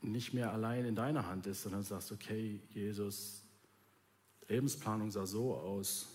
nicht 0.00 0.32
mehr 0.32 0.52
allein 0.52 0.84
in 0.84 0.96
deiner 0.96 1.26
Hand 1.26 1.46
ist, 1.46 1.62
sondern 1.62 1.84
sagst, 1.84 2.10
okay, 2.10 2.58
Jesus, 2.70 3.44
Lebensplanung 4.48 5.10
sah 5.10 5.26
so 5.26 5.54
aus, 5.54 6.08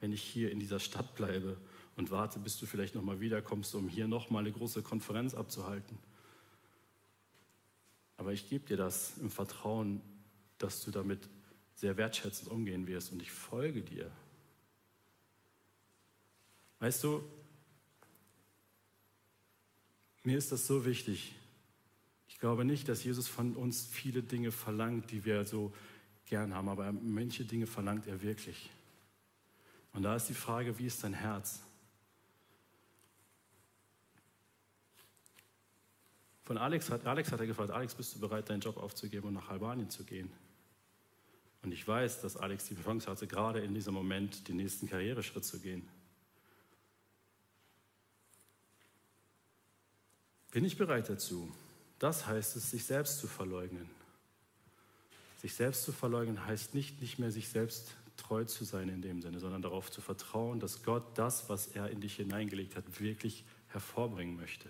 wenn 0.00 0.12
ich 0.12 0.22
hier 0.22 0.50
in 0.50 0.60
dieser 0.60 0.80
Stadt 0.80 1.14
bleibe 1.14 1.56
und 1.96 2.10
warte, 2.10 2.38
bis 2.38 2.58
du 2.58 2.66
vielleicht 2.66 2.94
nochmal 2.94 3.20
wiederkommst, 3.20 3.74
um 3.74 3.88
hier 3.88 4.06
nochmal 4.08 4.40
eine 4.40 4.52
große 4.52 4.82
Konferenz 4.82 5.34
abzuhalten. 5.34 5.98
Aber 8.16 8.32
ich 8.32 8.48
gebe 8.48 8.66
dir 8.66 8.76
das 8.76 9.18
im 9.18 9.30
Vertrauen, 9.30 10.00
dass 10.58 10.82
du 10.84 10.90
damit 10.90 11.28
sehr 11.74 11.96
wertschätzend 11.96 12.50
umgehen 12.50 12.86
wirst 12.86 13.12
und 13.12 13.20
ich 13.20 13.30
folge 13.30 13.82
dir. 13.82 14.10
Weißt 16.80 17.04
du, 17.04 17.22
mir 20.22 20.36
ist 20.36 20.52
das 20.52 20.66
so 20.66 20.84
wichtig. 20.84 21.34
Ich 22.28 22.38
glaube 22.38 22.64
nicht, 22.64 22.88
dass 22.88 23.04
Jesus 23.04 23.28
von 23.28 23.54
uns 23.54 23.86
viele 23.86 24.22
Dinge 24.22 24.52
verlangt, 24.52 25.10
die 25.10 25.24
wir 25.24 25.44
so 25.44 25.72
gern 26.26 26.54
haben, 26.54 26.68
aber 26.68 26.92
manche 26.92 27.44
Dinge 27.44 27.66
verlangt 27.66 28.06
er 28.06 28.22
wirklich. 28.22 28.70
Und 29.96 30.02
da 30.02 30.14
ist 30.14 30.28
die 30.28 30.34
Frage, 30.34 30.78
wie 30.78 30.84
ist 30.84 31.02
dein 31.02 31.14
Herz? 31.14 31.62
Von 36.44 36.58
Alex 36.58 36.90
hat, 36.90 37.06
Alex 37.06 37.32
hat 37.32 37.40
er 37.40 37.46
gefragt, 37.46 37.70
Alex, 37.70 37.94
bist 37.94 38.14
du 38.14 38.20
bereit, 38.20 38.50
deinen 38.50 38.60
Job 38.60 38.76
aufzugeben 38.76 39.28
und 39.28 39.34
nach 39.34 39.48
Albanien 39.48 39.88
zu 39.88 40.04
gehen? 40.04 40.30
Und 41.62 41.72
ich 41.72 41.88
weiß, 41.88 42.20
dass 42.20 42.36
Alex 42.36 42.66
die 42.66 42.76
Chance 42.76 43.10
hatte, 43.10 43.26
gerade 43.26 43.60
in 43.60 43.72
diesem 43.72 43.94
Moment 43.94 44.46
den 44.48 44.58
nächsten 44.58 44.86
Karriereschritt 44.86 45.46
zu 45.46 45.58
gehen. 45.60 45.88
Bin 50.50 50.64
ich 50.66 50.76
bereit 50.76 51.08
dazu? 51.08 51.50
Das 51.98 52.26
heißt 52.26 52.54
es, 52.56 52.70
sich 52.70 52.84
selbst 52.84 53.18
zu 53.18 53.26
verleugnen. 53.26 53.88
Sich 55.38 55.54
selbst 55.54 55.84
zu 55.84 55.92
verleugnen 55.92 56.44
heißt 56.44 56.74
nicht, 56.74 57.00
nicht 57.00 57.18
mehr 57.18 57.32
sich 57.32 57.48
selbst 57.48 57.96
treu 58.16 58.44
zu 58.44 58.64
sein 58.64 58.88
in 58.88 59.02
dem 59.02 59.22
Sinne, 59.22 59.40
sondern 59.40 59.62
darauf 59.62 59.90
zu 59.90 60.00
vertrauen, 60.00 60.60
dass 60.60 60.82
Gott 60.82 61.18
das, 61.18 61.48
was 61.48 61.68
er 61.68 61.90
in 61.90 62.00
dich 62.00 62.16
hineingelegt 62.16 62.76
hat, 62.76 63.00
wirklich 63.00 63.44
hervorbringen 63.68 64.36
möchte. 64.36 64.68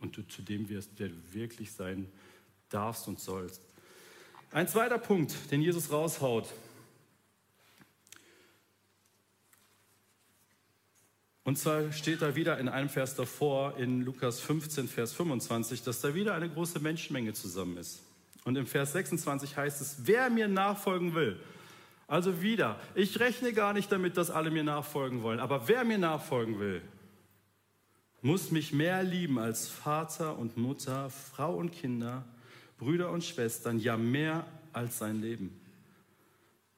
Und 0.00 0.16
du 0.16 0.26
zu 0.26 0.42
dem 0.42 0.68
wirst, 0.68 0.98
der 0.98 1.08
du 1.08 1.16
wirklich 1.32 1.72
sein 1.72 2.10
darfst 2.68 3.08
und 3.08 3.20
sollst. 3.20 3.62
Ein 4.50 4.68
zweiter 4.68 4.98
Punkt, 4.98 5.34
den 5.50 5.62
Jesus 5.62 5.90
raushaut. 5.90 6.48
Und 11.44 11.58
zwar 11.58 11.92
steht 11.92 12.22
da 12.22 12.34
wieder 12.36 12.58
in 12.58 12.68
einem 12.68 12.88
Vers 12.88 13.14
davor, 13.14 13.76
in 13.76 14.02
Lukas 14.02 14.40
15, 14.40 14.88
Vers 14.88 15.12
25, 15.12 15.82
dass 15.82 16.00
da 16.00 16.14
wieder 16.14 16.34
eine 16.34 16.48
große 16.48 16.80
Menschenmenge 16.80 17.34
zusammen 17.34 17.76
ist. 17.76 18.00
Und 18.44 18.56
im 18.56 18.66
Vers 18.66 18.92
26 18.92 19.56
heißt 19.56 19.80
es, 19.80 19.96
wer 20.06 20.30
mir 20.30 20.48
nachfolgen 20.48 21.14
will, 21.14 21.38
also 22.06 22.42
wieder, 22.42 22.78
ich 22.94 23.18
rechne 23.20 23.52
gar 23.52 23.72
nicht 23.72 23.90
damit, 23.90 24.16
dass 24.16 24.30
alle 24.30 24.50
mir 24.50 24.64
nachfolgen 24.64 25.22
wollen, 25.22 25.40
aber 25.40 25.68
wer 25.68 25.84
mir 25.84 25.98
nachfolgen 25.98 26.58
will, 26.58 26.82
muss 28.20 28.50
mich 28.50 28.72
mehr 28.72 29.02
lieben 29.02 29.38
als 29.38 29.68
Vater 29.68 30.38
und 30.38 30.56
Mutter, 30.56 31.10
Frau 31.10 31.54
und 31.54 31.72
Kinder, 31.72 32.24
Brüder 32.78 33.10
und 33.10 33.22
Schwestern, 33.22 33.78
ja 33.78 33.96
mehr 33.96 34.46
als 34.72 34.98
sein 34.98 35.20
Leben. 35.20 35.60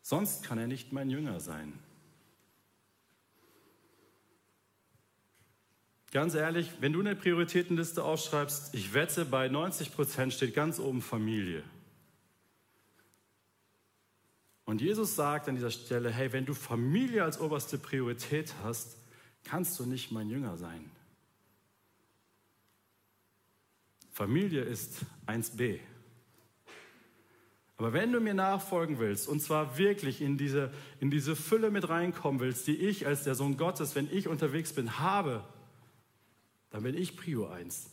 Sonst 0.02 0.44
kann 0.44 0.58
er 0.58 0.66
nicht 0.66 0.92
mein 0.92 1.10
Jünger 1.10 1.40
sein. 1.40 1.72
Ganz 6.12 6.34
ehrlich, 6.34 6.70
wenn 6.80 6.92
du 6.92 7.00
eine 7.00 7.16
Prioritätenliste 7.16 8.02
aufschreibst, 8.02 8.74
ich 8.74 8.94
wette, 8.94 9.24
bei 9.24 9.48
90 9.48 9.94
Prozent 9.94 10.32
steht 10.32 10.54
ganz 10.54 10.78
oben 10.78 11.02
Familie. 11.02 11.62
Und 14.66 14.80
Jesus 14.80 15.14
sagt 15.14 15.48
an 15.48 15.54
dieser 15.54 15.70
Stelle, 15.70 16.10
hey, 16.10 16.32
wenn 16.32 16.44
du 16.44 16.52
Familie 16.52 17.22
als 17.22 17.40
oberste 17.40 17.78
Priorität 17.78 18.52
hast, 18.64 18.98
kannst 19.44 19.78
du 19.78 19.86
nicht 19.86 20.10
mein 20.10 20.28
Jünger 20.28 20.56
sein. 20.56 20.90
Familie 24.10 24.62
ist 24.62 25.02
1b. 25.26 25.78
Aber 27.76 27.92
wenn 27.92 28.10
du 28.10 28.20
mir 28.20 28.34
nachfolgen 28.34 28.98
willst, 28.98 29.28
und 29.28 29.40
zwar 29.40 29.78
wirklich 29.78 30.20
in 30.20 30.36
diese, 30.36 30.72
in 30.98 31.10
diese 31.10 31.36
Fülle 31.36 31.70
mit 31.70 31.88
reinkommen 31.88 32.40
willst, 32.40 32.66
die 32.66 32.76
ich 32.76 33.06
als 33.06 33.22
der 33.22 33.36
Sohn 33.36 33.56
Gottes, 33.56 33.94
wenn 33.94 34.10
ich 34.10 34.26
unterwegs 34.26 34.72
bin, 34.72 34.98
habe, 34.98 35.44
dann 36.70 36.82
bin 36.82 36.96
ich 36.96 37.16
Prio 37.16 37.46
1. 37.46 37.88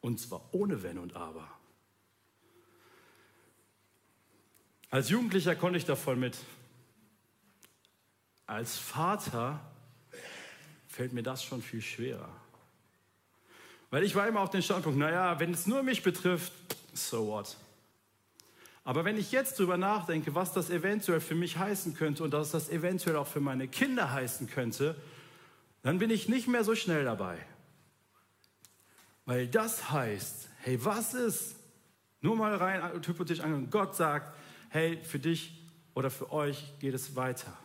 Und 0.00 0.20
zwar 0.20 0.48
ohne 0.52 0.82
Wenn 0.82 0.98
und 0.98 1.16
Aber. 1.16 1.48
Als 4.92 5.08
Jugendlicher 5.08 5.56
konnte 5.56 5.78
ich 5.78 5.86
davon 5.86 6.20
mit. 6.20 6.36
Als 8.44 8.76
Vater 8.76 9.58
fällt 10.86 11.14
mir 11.14 11.22
das 11.22 11.42
schon 11.42 11.62
viel 11.62 11.80
schwerer. 11.80 12.28
Weil 13.88 14.04
ich 14.04 14.14
war 14.14 14.28
immer 14.28 14.40
auf 14.40 14.50
den 14.50 14.60
Standpunkt, 14.60 14.98
naja, 14.98 15.40
wenn 15.40 15.54
es 15.54 15.66
nur 15.66 15.82
mich 15.82 16.02
betrifft, 16.02 16.52
so 16.92 17.28
what? 17.28 17.56
Aber 18.84 19.06
wenn 19.06 19.16
ich 19.16 19.32
jetzt 19.32 19.58
darüber 19.58 19.78
nachdenke, 19.78 20.34
was 20.34 20.52
das 20.52 20.68
eventuell 20.68 21.22
für 21.22 21.36
mich 21.36 21.56
heißen 21.56 21.94
könnte 21.94 22.22
und 22.22 22.34
dass 22.34 22.50
das 22.50 22.68
eventuell 22.68 23.16
auch 23.16 23.26
für 23.26 23.40
meine 23.40 23.68
Kinder 23.68 24.12
heißen 24.12 24.50
könnte, 24.50 24.94
dann 25.80 25.98
bin 26.00 26.10
ich 26.10 26.28
nicht 26.28 26.48
mehr 26.48 26.64
so 26.64 26.74
schnell 26.74 27.04
dabei. 27.06 27.38
Weil 29.24 29.48
das 29.48 29.90
heißt, 29.90 30.50
hey, 30.60 30.84
was 30.84 31.14
ist? 31.14 31.56
Nur 32.20 32.36
mal 32.36 32.54
rein 32.56 32.92
hypothetisch 33.06 33.40
angenommen, 33.40 33.70
Gott 33.70 33.96
sagt, 33.96 34.36
hey, 34.72 34.98
für 35.02 35.18
dich 35.18 35.52
oder 35.94 36.10
für 36.10 36.32
euch 36.32 36.72
geht 36.78 36.94
es 36.94 37.14
weiter. 37.14 37.56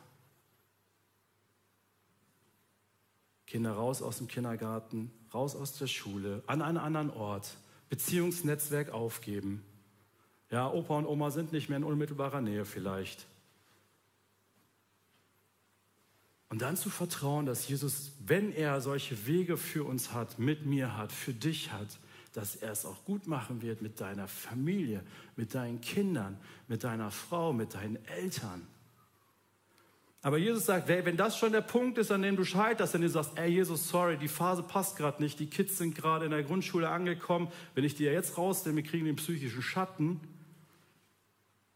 Kinder 3.46 3.72
raus 3.72 4.02
aus 4.02 4.17
dem 4.17 4.28
Kindergarten, 4.28 5.10
raus 5.34 5.56
aus 5.56 5.78
der 5.78 5.88
Schule, 5.88 6.43
an 6.48 6.62
einen 6.62 6.78
anderen 6.78 7.10
Ort, 7.10 7.56
Beziehungsnetzwerk 7.89 8.89
aufgeben. 8.89 9.63
Ja, 10.52 10.70
Opa 10.70 10.98
und 10.98 11.06
Oma 11.06 11.32
sind 11.32 11.54
nicht 11.54 11.70
mehr 11.70 11.78
in 11.78 11.86
unmittelbarer 11.86 12.41
Nähe 12.41 12.65
vielleicht. 12.65 13.26
Und 16.50 16.62
dann 16.62 16.76
zu 16.76 16.89
vertrauen, 16.89 17.46
dass 17.46 17.70
Jesus, 17.70 18.12
wenn 18.20 18.52
er 18.52 18.82
solche 18.82 19.28
Wege 19.28 19.56
für 19.56 19.86
uns 19.86 20.12
hat, 20.12 20.39
mit 20.39 20.65
mir 20.65 20.98
hat, 20.98 21.13
für 21.13 21.34
dich 21.34 21.72
hat, 21.72 22.00
dass 22.38 22.56
er 22.56 22.71
es 22.71 22.86
auch 22.86 23.04
gut 23.04 23.26
machen 23.26 23.63
wird 23.63 23.82
mit 23.82 24.00
deiner 24.00 24.28
Familie, 24.28 25.04
mit 25.36 25.56
deinen 25.56 25.82
Kindern, 25.82 26.38
mit 26.67 26.84
deiner 26.84 27.10
Frau, 27.10 27.52
mit 27.52 27.73
deinen 27.73 27.95
Eltern. 28.06 28.67
Aber 30.21 30.38
Jesus 30.38 30.67
sagt, 30.67 30.88
wenn 30.88 31.17
das 31.17 31.36
schon 31.36 31.52
der 31.52 31.62
Punkt 31.62 31.97
ist, 31.97 32.12
an 32.12 32.21
dem 32.21 32.36
du 32.36 32.45
scheiterst, 32.45 32.93
wenn 32.93 33.02
du 33.02 33.10
sagst, 33.10 33.32
ey 33.39 33.50
Jesus, 33.50 33.89
sorry, 33.89 34.19
die 34.19 34.28
Phase 34.28 34.62
passt 34.62 34.97
gerade 34.97 35.19
nicht, 35.19 35.39
die 35.39 35.50
Kids 35.50 35.80
sind 35.80 35.95
gerade 35.95 36.26
in 36.26 36.32
der 36.32 36.43
Grundschule 36.43 36.88
angekommen, 36.89 37.52
wenn 37.73 37.84
ich 37.84 37.95
die 37.95 38.04
ja 38.04 38.12
jetzt 38.12 38.38
rausnehme, 38.38 38.84
kriegen 38.84 39.06
den 39.06 39.15
psychischen 39.15 39.63
Schatten, 39.63 40.21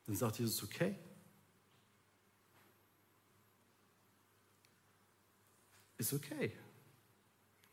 dann 0.06 0.16
sagt 0.16 0.38
Jesus, 0.38 0.62
okay. 0.62 0.94
Ist 5.98 6.14
okay. 6.14 6.52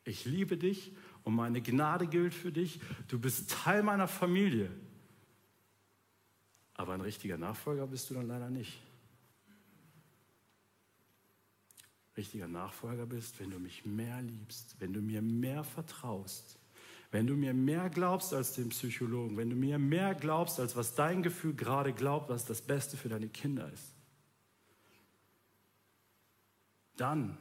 Ich 0.04 0.24
liebe 0.24 0.56
dich 0.56 0.92
und 1.28 1.34
meine 1.34 1.60
Gnade 1.60 2.06
gilt 2.06 2.32
für 2.32 2.50
dich. 2.50 2.80
Du 3.06 3.18
bist 3.18 3.50
Teil 3.50 3.82
meiner 3.82 4.08
Familie. 4.08 4.70
Aber 6.72 6.94
ein 6.94 7.02
richtiger 7.02 7.36
Nachfolger 7.36 7.86
bist 7.86 8.08
du 8.08 8.14
dann 8.14 8.26
leider 8.26 8.48
nicht. 8.48 8.80
richtiger 12.16 12.48
Nachfolger 12.48 13.06
bist, 13.06 13.38
wenn 13.40 13.50
du 13.50 13.60
mich 13.60 13.84
mehr 13.84 14.20
liebst, 14.22 14.74
wenn 14.80 14.92
du 14.92 15.00
mir 15.00 15.22
mehr 15.22 15.62
vertraust, 15.64 16.58
wenn 17.12 17.26
du 17.26 17.36
mir 17.36 17.54
mehr 17.54 17.90
glaubst 17.90 18.34
als 18.34 18.54
dem 18.54 18.70
Psychologen, 18.70 19.36
wenn 19.36 19.50
du 19.50 19.54
mir 19.54 19.78
mehr 19.78 20.14
glaubst, 20.14 20.58
als 20.58 20.76
was 20.76 20.94
dein 20.94 21.22
Gefühl 21.22 21.54
gerade 21.54 21.92
glaubt, 21.92 22.28
was 22.28 22.44
das 22.44 22.60
Beste 22.60 22.96
für 22.96 23.08
deine 23.08 23.28
Kinder 23.28 23.70
ist, 23.72 23.94
dann 26.96 27.38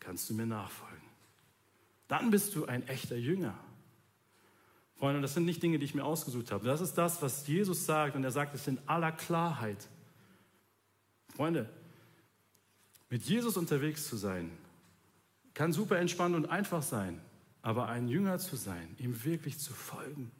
kannst 0.00 0.28
du 0.28 0.34
mir 0.34 0.46
nachfolgen. 0.46 0.95
Dann 2.08 2.30
bist 2.30 2.54
du 2.54 2.66
ein 2.66 2.86
echter 2.88 3.16
Jünger. 3.16 3.54
Freunde, 4.98 5.20
das 5.20 5.34
sind 5.34 5.44
nicht 5.44 5.62
Dinge, 5.62 5.78
die 5.78 5.84
ich 5.84 5.94
mir 5.94 6.04
ausgesucht 6.04 6.52
habe. 6.52 6.66
Das 6.66 6.80
ist 6.80 6.94
das, 6.94 7.20
was 7.20 7.46
Jesus 7.46 7.84
sagt 7.84 8.16
und 8.16 8.24
er 8.24 8.30
sagt 8.30 8.54
es 8.54 8.66
in 8.66 8.78
aller 8.86 9.12
Klarheit. 9.12 9.88
Freunde, 11.34 11.68
mit 13.10 13.22
Jesus 13.24 13.56
unterwegs 13.56 14.08
zu 14.08 14.16
sein, 14.16 14.50
kann 15.54 15.72
super 15.72 15.98
entspannt 15.98 16.34
und 16.34 16.46
einfach 16.46 16.82
sein, 16.82 17.20
aber 17.62 17.88
ein 17.88 18.08
Jünger 18.08 18.38
zu 18.38 18.56
sein, 18.56 18.94
ihm 18.98 19.24
wirklich 19.24 19.58
zu 19.58 19.72
folgen, 19.72 20.30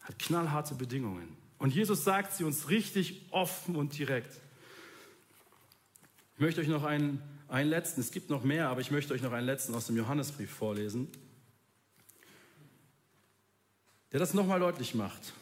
hat 0.00 0.18
knallharte 0.18 0.74
Bedingungen. 0.74 1.36
Und 1.58 1.74
Jesus 1.74 2.04
sagt 2.04 2.32
sie 2.32 2.44
uns 2.44 2.68
richtig 2.70 3.26
offen 3.30 3.76
und 3.76 3.96
direkt. 3.96 4.40
Ich 6.34 6.40
möchte 6.40 6.60
euch 6.60 6.68
noch 6.68 6.84
einen, 6.84 7.22
einen 7.52 7.68
letzten, 7.68 8.00
es 8.00 8.10
gibt 8.10 8.30
noch 8.30 8.44
mehr, 8.44 8.68
aber 8.68 8.80
ich 8.80 8.90
möchte 8.90 9.12
euch 9.12 9.20
noch 9.20 9.32
einen 9.32 9.46
letzten 9.46 9.74
aus 9.74 9.86
dem 9.86 9.96
Johannesbrief 9.96 10.50
vorlesen, 10.50 11.08
der 14.10 14.20
das 14.20 14.32
nochmal 14.32 14.58
deutlich 14.58 14.94
macht. 14.94 15.34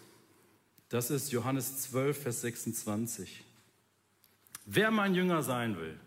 Das 0.88 1.10
ist 1.10 1.30
Johannes 1.30 1.82
12, 1.82 2.20
Vers 2.20 2.40
26. 2.40 3.44
Wer 4.66 4.90
mein 4.90 5.14
Jünger 5.14 5.44
sein 5.44 5.76
will, 5.78 5.98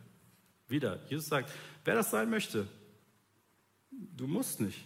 wieder, 0.67 0.99
Jesus 1.07 1.27
sagt, 1.27 1.49
wer 1.85 1.95
das 1.95 2.11
sein 2.11 2.29
möchte, 2.29 2.67
du 3.91 4.27
musst 4.27 4.59
nicht. 4.59 4.85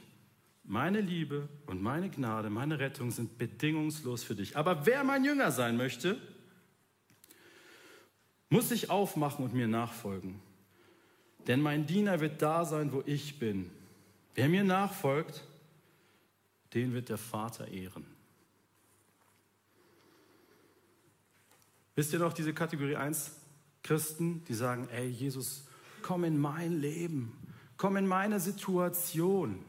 Meine 0.63 1.01
Liebe 1.01 1.49
und 1.65 1.81
meine 1.81 2.09
Gnade, 2.09 2.51
meine 2.51 2.77
Rettung 2.77 3.09
sind 3.09 3.39
bedingungslos 3.39 4.21
für 4.23 4.35
dich. 4.35 4.55
Aber 4.55 4.85
wer 4.85 5.03
mein 5.03 5.23
Jünger 5.25 5.51
sein 5.51 5.77
möchte, 5.77 6.21
muss 8.49 8.69
sich 8.69 8.91
aufmachen 8.91 9.45
und 9.45 9.53
mir 9.53 9.67
nachfolgen. 9.67 10.46
Denn 11.47 11.61
mein 11.61 11.87
Diener 11.87 12.19
wird 12.19 12.41
da 12.41 12.65
sein, 12.65 12.91
wo 12.91 13.01
ich 13.05 13.39
bin. 13.39 13.69
Wer 14.35 14.49
mir 14.49 14.63
nachfolgt, 14.63 15.43
den 16.73 16.93
wird 16.93 17.09
der 17.09 17.17
Vater 17.17 17.69
ehren. 17.69 18.05
Wisst 21.95 22.13
ihr 22.13 22.19
noch 22.19 22.33
diese 22.33 22.53
Kategorie 22.53 22.95
1 22.95 23.31
Christen, 23.81 24.43
die 24.45 24.53
sagen, 24.53 24.87
ey 24.91 25.07
Jesus, 25.07 25.65
komm 26.03 26.25
in 26.25 26.37
mein 26.37 26.79
Leben, 26.79 27.35
komm 27.77 27.97
in 27.97 28.05
meine 28.05 28.39
Situation. 28.39 29.63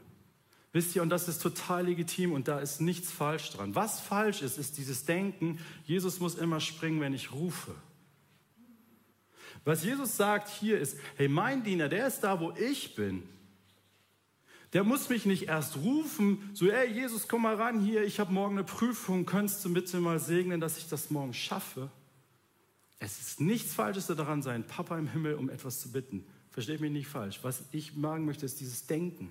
Wisst 0.73 0.95
ihr, 0.95 1.03
und 1.03 1.09
das 1.09 1.29
ist 1.29 1.41
total 1.41 1.87
legitim 1.87 2.33
und 2.33 2.47
da 2.47 2.59
ist 2.59 2.81
nichts 2.81 3.11
falsch 3.11 3.51
dran. 3.51 3.75
Was 3.75 4.01
falsch 4.01 4.43
ist, 4.43 4.59
ist 4.59 4.77
dieses 4.77 5.07
Denken, 5.07 5.59
Jesus 5.85 6.21
muss 6.21 6.35
immer 6.35 6.61
springen, 6.61 7.01
wenn 7.01 7.15
ich 7.15 7.33
rufe. 7.33 7.75
Was 9.65 9.85
Jesus 9.85 10.17
sagt 10.17 10.49
hier 10.49 10.79
ist, 10.79 10.99
hey, 11.17 11.29
mein 11.29 11.63
Diener, 11.63 11.89
der 11.89 12.07
ist 12.07 12.21
da, 12.21 12.41
wo 12.41 12.53
ich 12.53 12.95
bin. 12.95 13.23
Der 14.73 14.85
muss 14.85 15.09
mich 15.09 15.25
nicht 15.25 15.49
erst 15.49 15.77
rufen, 15.79 16.51
so, 16.53 16.71
hey 16.71 16.93
Jesus, 16.93 17.27
komm 17.27 17.43
mal 17.43 17.55
ran 17.55 17.81
hier, 17.81 18.05
ich 18.05 18.21
habe 18.21 18.33
morgen 18.33 18.57
eine 18.57 18.65
Prüfung, 18.65 19.25
könntest 19.25 19.65
du 19.65 19.73
bitte 19.73 19.99
mal 19.99 20.19
segnen, 20.19 20.61
dass 20.61 20.77
ich 20.77 20.89
das 20.89 21.11
morgen 21.11 21.33
schaffe? 21.33 21.91
Es 22.99 23.21
ist 23.21 23.41
nichts 23.41 23.73
Falsches 23.73 24.09
daran, 24.09 24.43
seinen 24.43 24.65
Papa 24.65 24.99
im 24.99 25.09
Himmel 25.09 25.35
um 25.35 25.49
etwas 25.49 25.81
zu 25.81 25.93
bitten. 25.93 26.27
Versteht 26.51 26.81
mich 26.81 26.91
nicht 26.91 27.07
falsch. 27.07 27.39
Was 27.43 27.63
ich 27.73 27.95
machen 27.95 28.27
möchte, 28.27 28.45
ist 28.45 28.61
dieses 28.61 28.87
Denken. 28.87 29.31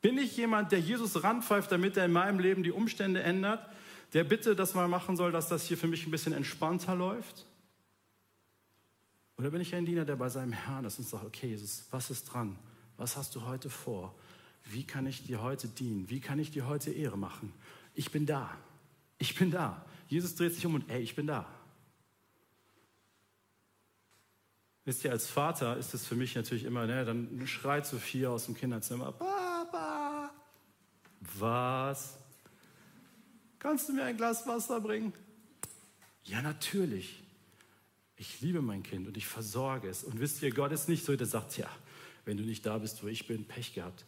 Bin 0.00 0.18
ich 0.18 0.36
jemand, 0.36 0.70
der 0.70 0.80
Jesus 0.80 1.24
ranpfeift, 1.24 1.72
damit 1.72 1.96
er 1.96 2.04
in 2.04 2.12
meinem 2.12 2.38
Leben 2.38 2.62
die 2.62 2.70
Umstände 2.70 3.22
ändert, 3.22 3.66
der 4.12 4.24
bitte 4.24 4.54
das 4.54 4.74
mal 4.74 4.86
machen 4.86 5.16
soll, 5.16 5.32
dass 5.32 5.48
das 5.48 5.64
hier 5.64 5.76
für 5.76 5.88
mich 5.88 6.06
ein 6.06 6.10
bisschen 6.10 6.32
entspannter 6.32 6.94
läuft? 6.94 7.46
Oder 9.38 9.50
bin 9.50 9.60
ich 9.60 9.74
ein 9.74 9.86
Diener, 9.86 10.04
der 10.04 10.16
bei 10.16 10.28
seinem 10.28 10.52
Herrn 10.52 10.84
ist 10.84 10.98
und 10.98 11.08
sagt, 11.08 11.24
okay, 11.24 11.46
Jesus, 11.46 11.84
was 11.92 12.10
ist 12.10 12.24
dran? 12.24 12.58
Was 12.96 13.16
hast 13.16 13.36
du 13.36 13.46
heute 13.46 13.70
vor? 13.70 14.14
Wie 14.64 14.84
kann 14.84 15.06
ich 15.06 15.24
dir 15.24 15.40
heute 15.42 15.68
dienen? 15.68 16.10
Wie 16.10 16.20
kann 16.20 16.40
ich 16.40 16.50
dir 16.50 16.66
heute 16.66 16.90
Ehre 16.90 17.16
machen? 17.16 17.52
Ich 17.94 18.10
bin 18.10 18.26
da. 18.26 18.50
Ich 19.18 19.36
bin 19.36 19.52
da. 19.52 19.84
Jesus 20.08 20.34
dreht 20.34 20.54
sich 20.54 20.66
um 20.66 20.74
und 20.74 20.90
ey, 20.90 21.00
ich 21.00 21.14
bin 21.14 21.28
da. 21.28 21.46
Wisst 24.84 25.04
ihr, 25.04 25.12
als 25.12 25.28
Vater 25.28 25.76
ist 25.76 25.94
es 25.94 26.04
für 26.04 26.16
mich 26.16 26.34
natürlich 26.34 26.64
immer, 26.64 26.86
ne, 26.86 27.04
dann 27.04 27.46
schreit 27.46 27.86
Sophia 27.86 28.30
aus 28.30 28.46
dem 28.46 28.54
Kinderzimmer, 28.54 29.12
Papa, 29.12 30.32
was? 31.38 32.18
Kannst 33.58 33.88
du 33.88 33.92
mir 33.92 34.04
ein 34.04 34.16
Glas 34.16 34.46
Wasser 34.46 34.80
bringen? 34.80 35.12
Ja, 36.24 36.42
natürlich. 36.42 37.22
Ich 38.18 38.40
liebe 38.40 38.60
mein 38.60 38.82
Kind 38.82 39.06
und 39.06 39.16
ich 39.16 39.26
versorge 39.26 39.88
es. 39.88 40.04
Und 40.04 40.20
wisst 40.20 40.42
ihr, 40.42 40.52
Gott 40.52 40.72
ist 40.72 40.88
nicht 40.88 41.04
so, 41.04 41.14
der 41.16 41.26
sagt, 41.26 41.56
ja, 41.56 41.70
wenn 42.24 42.36
du 42.36 42.44
nicht 42.44 42.66
da 42.66 42.78
bist, 42.78 43.02
wo 43.02 43.06
ich 43.06 43.26
bin, 43.26 43.46
Pech 43.46 43.74
gehabt. 43.74 44.04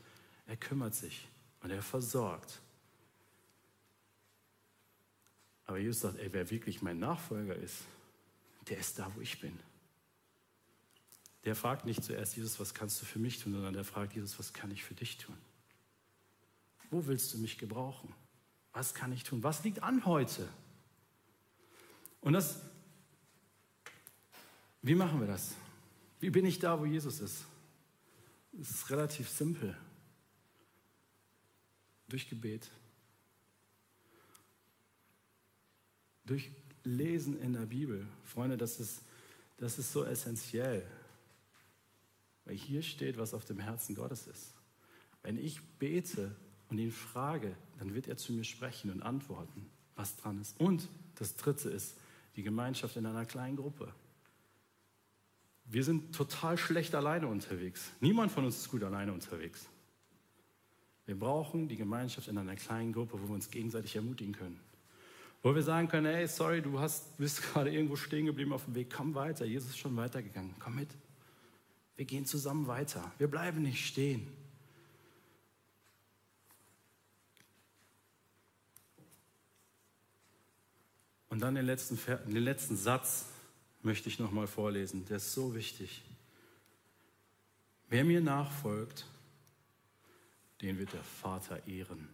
Er 0.47 0.57
kümmert 0.57 0.95
sich 0.95 1.29
und 1.63 1.71
er 1.71 1.83
versorgt. 1.83 2.61
Aber 5.67 5.79
Jesus 5.79 6.01
sagt, 6.01 6.19
ey, 6.19 6.33
wer 6.33 6.51
wirklich 6.51 6.83
mein 6.83 6.99
Nachfolger 6.99 7.55
ist, 7.55 7.85
der 8.69 8.79
ist 8.79 8.99
da, 8.99 9.11
wo 9.15 9.21
ich 9.21 9.41
bin 9.41 9.57
der 11.45 11.57
fragt 11.57 11.87
nicht 11.87 12.05
zuerst, 12.05 12.37
Jesus, 12.37 12.61
was 12.61 12.75
kannst 12.75 13.01
du 13.01 13.07
für 13.07 13.19
mich 13.19 13.43
tun, 13.43 13.53
sondern 13.53 13.73
der 13.73 13.85
fragt, 13.85 14.15
Jesus, 14.15 14.39
was 14.39 14.53
kann 14.53 14.71
ich 14.71 14.85
für 14.85 14.95
dich 14.95 15.17
tun? 15.17 15.37
Wo 16.91 17.07
willst 17.07 17.33
du 17.33 17.39
mich 17.39 17.57
gebrauchen? 17.57 18.13
Was 18.73 18.95
kann 18.95 19.13
ich 19.13 19.25
tun? 19.25 19.43
Was 19.43 19.65
liegt 19.65 19.83
an 19.83 20.05
heute? 20.05 20.49
Und 22.21 22.35
das, 22.35 22.61
wie 24.83 24.95
machen 24.95 25.21
wir 25.21 25.27
das? 25.27 25.55
Wie 26.21 26.31
bin 26.31 26.45
ich 26.45 26.59
da, 26.59 26.79
wo 26.79 26.85
Jesus 26.85 27.21
ist? 27.21 27.45
Es 28.59 28.71
ist 28.71 28.91
relativ 28.91 29.29
simpel. 29.29 29.77
Durch 32.09 32.29
Gebet. 32.29 32.71
Durch 36.27 36.51
Lesen 36.85 37.41
in 37.41 37.53
der 37.53 37.67
Bibel. 37.67 38.07
Freunde, 38.25 38.57
das 38.57 38.81
ist, 38.81 39.03
das 39.59 39.79
ist 39.79 39.93
so 39.93 40.05
essentiell. 40.05 40.87
Weil 42.45 42.57
hier 42.57 42.83
steht, 42.83 43.19
was 43.19 43.35
auf 43.35 43.45
dem 43.45 43.59
Herzen 43.59 43.95
Gottes 43.95 44.27
ist. 44.27 44.55
Wenn 45.23 45.39
ich 45.39 45.61
bete 45.79 46.35
und 46.69 46.79
ihn 46.79 46.93
frage, 46.93 47.55
dann 47.79 47.95
wird 47.95 48.09
er 48.09 48.17
zu 48.17 48.33
mir 48.33 48.45
sprechen 48.45 48.91
und 48.91 49.03
antworten, 49.03 49.71
was 49.95 50.17
dran 50.17 50.41
ist. 50.41 50.59
Und 50.59 50.89
das 51.17 51.37
Dritte 51.37 51.69
ist 51.69 51.97
die 52.37 52.43
Gemeinschaft 52.43 52.97
in 52.97 53.07
einer 53.07 53.27
kleinen 53.27 53.57
Gruppe. 53.57 53.93
Wir 55.71 55.85
sind 55.85 56.13
total 56.15 56.59
schlecht 56.59 56.97
alleine 56.97 57.29
unterwegs. 57.29 57.93
Niemand 58.01 58.33
von 58.33 58.45
uns 58.45 58.57
ist 58.57 58.69
gut 58.69 58.83
alleine 58.83 59.13
unterwegs. 59.13 59.69
Wir 61.07 61.17
brauchen 61.17 61.69
die 61.69 61.77
Gemeinschaft 61.77 62.27
in 62.27 62.37
einer 62.39 62.57
kleinen 62.57 62.93
Gruppe, 62.93 63.21
wo 63.23 63.29
wir 63.29 63.35
uns 63.35 63.51
gegenseitig 63.51 63.95
ermutigen 63.95 64.35
können. 64.35 64.59
Wo 65.43 65.55
wir 65.55 65.63
sagen 65.63 65.87
können, 65.87 66.13
hey, 66.13 66.27
sorry, 66.27 66.61
du 66.61 66.81
hast, 66.81 67.17
bist 67.19 67.43
gerade 67.53 67.73
irgendwo 67.73 67.95
stehen 67.95 68.27
geblieben 68.27 68.53
auf 68.53 68.65
dem 68.65 68.75
Weg, 68.75 68.93
komm 68.93 69.15
weiter. 69.15 69.45
Jesus 69.45 69.71
ist 69.71 69.79
schon 69.79 69.97
weitergegangen, 69.97 70.57
komm 70.59 70.75
mit. 70.75 70.89
Wir 71.95 72.05
gehen 72.05 72.27
zusammen 72.27 72.67
weiter. 72.67 73.13
Wir 73.19 73.29
bleiben 73.29 73.63
nicht 73.63 73.87
stehen. 73.87 74.27
Und 81.29 81.41
dann 81.41 81.55
den 81.55 81.65
letzten, 81.65 81.97
den 82.27 82.43
letzten 82.43 82.77
Satz 82.77 83.27
möchte 83.83 84.09
ich 84.09 84.19
nochmal 84.19 84.47
vorlesen. 84.47 85.05
Der 85.07 85.17
ist 85.17 85.33
so 85.33 85.55
wichtig. 85.55 86.03
Wer 87.89 88.05
mir 88.05 88.21
nachfolgt, 88.21 89.07
den 90.61 90.79
wird 90.79 90.93
der 90.93 91.03
Vater 91.03 91.67
ehren. 91.67 92.09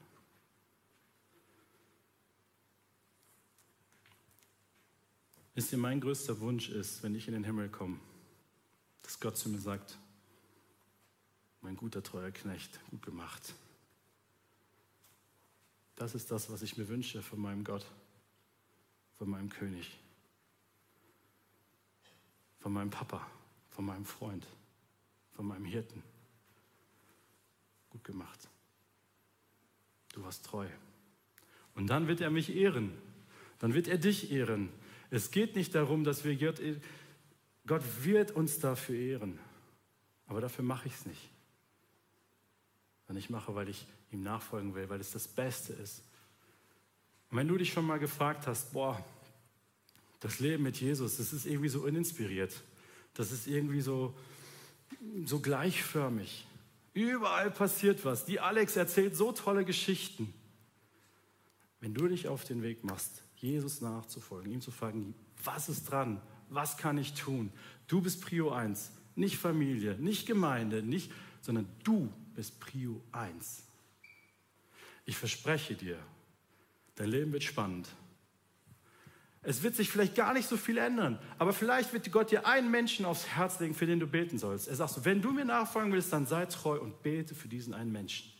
Wisst 5.54 5.72
ihr, 5.72 5.78
mein 5.78 6.00
größter 6.00 6.38
Wunsch 6.40 6.68
ist, 6.68 7.02
wenn 7.02 7.14
ich 7.14 7.28
in 7.28 7.34
den 7.34 7.44
Himmel 7.44 7.68
komme, 7.68 7.98
dass 9.02 9.18
Gott 9.18 9.38
zu 9.38 9.48
mir 9.48 9.58
sagt, 9.58 9.96
mein 11.62 11.76
guter, 11.76 12.02
treuer 12.02 12.30
Knecht, 12.30 12.78
gut 12.90 13.02
gemacht. 13.02 13.54
Das 15.96 16.14
ist 16.14 16.30
das, 16.30 16.50
was 16.50 16.60
ich 16.60 16.76
mir 16.76 16.88
wünsche 16.88 17.22
von 17.22 17.40
meinem 17.40 17.64
Gott, 17.64 17.86
von 19.16 19.30
meinem 19.30 19.48
König, 19.48 19.98
von 22.58 22.72
meinem 22.72 22.90
Papa, 22.90 23.26
von 23.70 23.84
meinem 23.84 24.04
Freund, 24.04 24.46
von 25.32 25.46
meinem 25.46 25.64
Hirten. 25.64 26.02
Gut 27.90 28.04
gemacht. 28.04 28.48
Du 30.12 30.22
warst 30.22 30.44
treu. 30.44 30.66
Und 31.74 31.88
dann 31.88 32.08
wird 32.08 32.20
er 32.20 32.30
mich 32.30 32.54
ehren. 32.54 32.96
Dann 33.58 33.74
wird 33.74 33.88
er 33.88 33.98
dich 33.98 34.32
ehren. 34.32 34.70
Es 35.10 35.30
geht 35.30 35.56
nicht 35.56 35.74
darum, 35.74 36.04
dass 36.04 36.24
wir 36.24 36.36
Gott 36.36 36.60
Gott 37.66 37.82
wird 38.02 38.30
uns 38.30 38.58
dafür 38.60 38.96
ehren. 38.96 39.38
Aber 40.26 40.40
dafür 40.40 40.64
mache 40.64 40.88
ich 40.88 40.94
es 40.94 41.06
nicht. 41.06 41.28
Sondern 43.06 43.22
ich 43.22 43.30
mache, 43.30 43.54
weil 43.54 43.68
ich 43.68 43.86
ihm 44.10 44.22
nachfolgen 44.22 44.74
will, 44.74 44.88
weil 44.88 45.00
es 45.00 45.12
das 45.12 45.28
Beste 45.28 45.72
ist. 45.74 46.02
Und 47.30 47.38
wenn 47.38 47.48
du 47.48 47.56
dich 47.56 47.72
schon 47.72 47.84
mal 47.84 47.98
gefragt 47.98 48.46
hast, 48.46 48.72
boah, 48.72 49.04
das 50.26 50.40
Leben 50.40 50.64
mit 50.64 50.80
Jesus, 50.80 51.18
das 51.18 51.32
ist 51.32 51.46
irgendwie 51.46 51.68
so 51.68 51.82
uninspiriert. 51.84 52.52
Das 53.14 53.30
ist 53.30 53.46
irgendwie 53.46 53.80
so, 53.80 54.12
so 55.24 55.38
gleichförmig. 55.38 56.44
Überall 56.94 57.52
passiert 57.52 58.04
was. 58.04 58.24
Die 58.24 58.40
Alex 58.40 58.74
erzählt 58.74 59.14
so 59.14 59.30
tolle 59.30 59.64
Geschichten. 59.64 60.34
Wenn 61.78 61.94
du 61.94 62.08
dich 62.08 62.26
auf 62.26 62.42
den 62.42 62.64
Weg 62.64 62.82
machst, 62.82 63.22
Jesus 63.36 63.80
nachzufolgen, 63.80 64.50
ihm 64.50 64.60
zu 64.60 64.72
fragen, 64.72 65.14
was 65.44 65.68
ist 65.68 65.84
dran? 65.84 66.20
Was 66.48 66.76
kann 66.76 66.98
ich 66.98 67.14
tun? 67.14 67.52
Du 67.86 68.00
bist 68.00 68.20
Prio 68.20 68.50
1, 68.50 68.90
nicht 69.14 69.36
Familie, 69.36 69.96
nicht 69.96 70.26
Gemeinde, 70.26 70.82
nicht, 70.82 71.12
sondern 71.40 71.68
du 71.84 72.12
bist 72.34 72.58
Prio 72.58 73.00
1. 73.12 73.62
Ich 75.04 75.16
verspreche 75.16 75.76
dir, 75.76 76.00
dein 76.96 77.10
Leben 77.10 77.32
wird 77.32 77.44
spannend. 77.44 77.88
Es 79.48 79.62
wird 79.62 79.76
sich 79.76 79.90
vielleicht 79.90 80.16
gar 80.16 80.32
nicht 80.32 80.48
so 80.48 80.56
viel 80.56 80.76
ändern, 80.76 81.20
aber 81.38 81.52
vielleicht 81.52 81.92
wird 81.92 82.10
Gott 82.10 82.32
dir 82.32 82.48
einen 82.48 82.68
Menschen 82.68 83.06
aufs 83.06 83.28
Herz 83.28 83.60
legen, 83.60 83.74
für 83.74 83.86
den 83.86 84.00
du 84.00 84.08
beten 84.08 84.38
sollst. 84.38 84.66
Er 84.66 84.74
sagt 84.74 84.94
so, 84.94 85.04
wenn 85.04 85.22
du 85.22 85.30
mir 85.30 85.44
nachfolgen 85.44 85.92
willst, 85.92 86.12
dann 86.12 86.26
sei 86.26 86.46
treu 86.46 86.80
und 86.80 87.00
bete 87.04 87.36
für 87.36 87.46
diesen 87.46 87.72
einen 87.72 87.92
Menschen. 87.92 88.32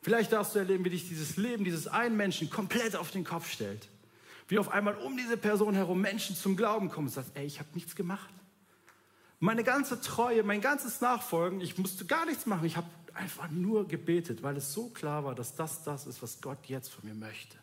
Vielleicht 0.00 0.32
darfst 0.32 0.56
du 0.56 0.58
erleben, 0.58 0.84
wie 0.84 0.90
dich 0.90 1.08
dieses 1.08 1.36
Leben 1.36 1.62
dieses 1.62 1.86
einen 1.86 2.16
Menschen 2.16 2.50
komplett 2.50 2.96
auf 2.96 3.12
den 3.12 3.22
Kopf 3.22 3.48
stellt. 3.48 3.88
Wie 4.48 4.58
auf 4.58 4.68
einmal 4.68 4.96
um 4.96 5.16
diese 5.16 5.36
Person 5.36 5.74
herum 5.74 6.00
Menschen 6.00 6.34
zum 6.34 6.56
Glauben 6.56 6.90
kommen 6.90 7.06
und 7.06 7.12
sagst, 7.12 7.30
ey, 7.34 7.46
ich 7.46 7.60
habe 7.60 7.68
nichts 7.74 7.94
gemacht. 7.94 8.34
Meine 9.38 9.62
ganze 9.62 10.00
Treue, 10.00 10.42
mein 10.42 10.60
ganzes 10.60 11.00
Nachfolgen, 11.00 11.60
ich 11.60 11.78
musste 11.78 12.04
gar 12.04 12.26
nichts 12.26 12.46
machen. 12.46 12.64
Ich 12.64 12.76
habe 12.76 12.88
einfach 13.14 13.48
nur 13.48 13.86
gebetet, 13.86 14.42
weil 14.42 14.56
es 14.56 14.72
so 14.72 14.88
klar 14.88 15.22
war, 15.22 15.36
dass 15.36 15.54
das 15.54 15.84
das 15.84 16.08
ist, 16.08 16.20
was 16.20 16.40
Gott 16.40 16.66
jetzt 16.66 16.88
von 16.88 17.08
mir 17.08 17.14
möchte. 17.14 17.61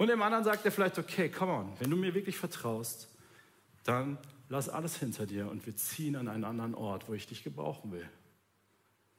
Und 0.00 0.06
dem 0.06 0.22
anderen 0.22 0.44
sagt 0.44 0.64
er 0.64 0.72
vielleicht, 0.72 0.98
okay, 0.98 1.28
come 1.28 1.52
on, 1.52 1.74
wenn 1.78 1.90
du 1.90 1.96
mir 1.98 2.14
wirklich 2.14 2.38
vertraust, 2.38 3.06
dann 3.84 4.16
lass 4.48 4.70
alles 4.70 4.96
hinter 4.96 5.26
dir 5.26 5.50
und 5.50 5.66
wir 5.66 5.76
ziehen 5.76 6.16
an 6.16 6.26
einen 6.26 6.44
anderen 6.44 6.74
Ort, 6.74 7.06
wo 7.06 7.12
ich 7.12 7.26
dich 7.26 7.44
gebrauchen 7.44 7.92
will. 7.92 8.08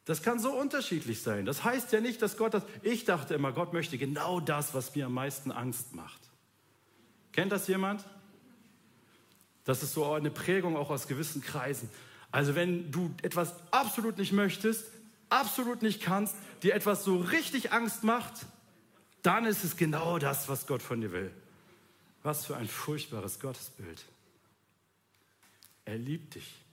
Das 0.06 0.24
kann 0.24 0.40
so 0.40 0.52
unterschiedlich 0.52 1.22
sein. 1.22 1.46
Das 1.46 1.64
heißt 1.64 1.92
ja 1.92 2.02
nicht, 2.02 2.20
dass 2.24 2.36
Gott 2.36 2.56
das. 2.56 2.64
Ich 2.82 3.06
dachte 3.06 3.36
immer, 3.36 3.52
Gott 3.52 3.74
möchte 3.74 4.00
genau 4.00 4.40
das, 4.40 4.74
was 4.74 4.96
mir 4.96 5.06
am 5.06 5.14
meisten 5.14 5.52
Angst 5.52 5.94
macht. 5.94 6.20
Kennt 7.32 7.52
das 7.52 7.68
jemand? 7.68 8.04
Das 9.66 9.84
ist 9.84 9.94
so 9.94 10.12
eine 10.12 10.32
Prägung 10.32 10.76
auch 10.76 10.90
aus 10.90 11.08
gewissen 11.08 11.44
Kreisen. 11.44 11.92
Also 12.32 12.56
wenn 12.56 12.92
du 12.92 13.14
etwas 13.22 13.54
absolut 13.70 14.18
nicht 14.18 14.32
möchtest, 14.32 14.88
absolut 15.30 15.84
nicht 15.84 16.02
kannst, 16.02 16.36
dir 16.64 16.74
etwas 16.74 17.04
so 17.04 17.18
richtig 17.18 17.72
Angst 17.72 18.04
macht, 18.04 18.48
dann 19.22 19.46
ist 19.46 19.64
es 19.64 19.78
genau 19.78 20.20
das, 20.20 20.50
was 20.50 20.68
Gott 20.68 20.82
von 20.82 21.02
dir 21.02 21.12
will. 21.12 21.34
Was 22.24 22.46
für 22.46 22.56
ein 22.58 22.68
furchtbares 22.68 23.40
Gottesbild. 23.40 24.06
Er 25.86 25.98
liebt 25.98 26.36
dich, 26.36 26.64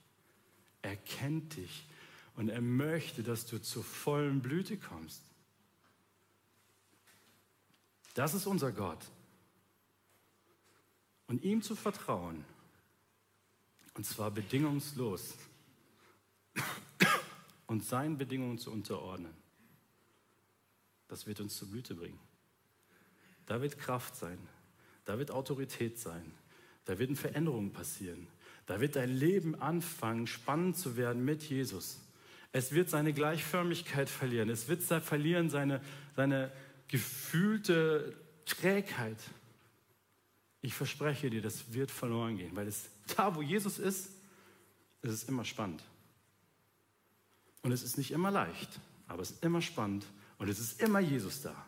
er 0.81 0.95
kennt 0.95 1.55
dich 1.55 1.87
und 2.35 2.49
er 2.49 2.61
möchte, 2.61 3.23
dass 3.23 3.45
du 3.45 3.59
zur 3.61 3.83
vollen 3.83 4.41
Blüte 4.41 4.77
kommst. 4.77 5.21
Das 8.13 8.33
ist 8.33 8.45
unser 8.45 8.71
Gott. 8.71 9.03
Und 11.27 11.43
ihm 11.43 11.61
zu 11.61 11.75
vertrauen, 11.75 12.43
und 13.93 14.05
zwar 14.05 14.31
bedingungslos, 14.31 15.35
und 17.67 17.85
seinen 17.85 18.17
Bedingungen 18.17 18.57
zu 18.57 18.71
unterordnen, 18.71 19.33
das 21.07 21.27
wird 21.27 21.39
uns 21.39 21.55
zur 21.55 21.69
Blüte 21.69 21.93
bringen. 21.93 22.19
Da 23.49 23.63
wird 23.63 23.79
Kraft 23.79 24.15
sein. 24.15 24.37
Da 25.05 25.17
wird 25.17 25.31
Autorität 25.31 25.97
sein. 25.97 26.31
Da 26.85 26.99
werden 26.99 27.15
Veränderungen 27.15 27.73
passieren. 27.73 28.27
Da 28.67 28.79
wird 28.79 28.95
dein 28.95 29.09
Leben 29.09 29.59
anfangen, 29.59 30.27
spannend 30.27 30.77
zu 30.77 30.97
werden 30.97 31.25
mit 31.25 31.41
Jesus. 31.41 31.99
Es 32.51 32.73
wird 32.73 32.91
seine 32.91 33.11
Gleichförmigkeit 33.11 34.07
verlieren. 34.07 34.49
Es 34.49 34.67
wird 34.67 34.83
verlieren 34.83 35.49
seine, 35.49 35.81
seine 36.15 36.51
gefühlte 36.87 38.15
Trägheit. 38.45 39.17
Ich 40.61 40.75
verspreche 40.75 41.31
dir, 41.31 41.41
das 41.41 41.73
wird 41.73 41.89
verloren 41.89 42.37
gehen, 42.37 42.55
weil 42.55 42.67
es 42.67 42.91
da, 43.17 43.35
wo 43.35 43.41
Jesus 43.41 43.79
ist, 43.79 44.11
ist 45.01 45.11
es 45.11 45.23
immer 45.23 45.43
spannend. 45.43 45.83
Und 47.63 47.71
es 47.71 47.81
ist 47.81 47.97
nicht 47.97 48.11
immer 48.11 48.29
leicht, 48.29 48.79
aber 49.07 49.23
es 49.23 49.31
ist 49.31 49.43
immer 49.43 49.63
spannend 49.63 50.05
und 50.37 50.49
es 50.49 50.59
ist 50.59 50.79
immer 50.83 50.99
Jesus 50.99 51.41
da. 51.41 51.65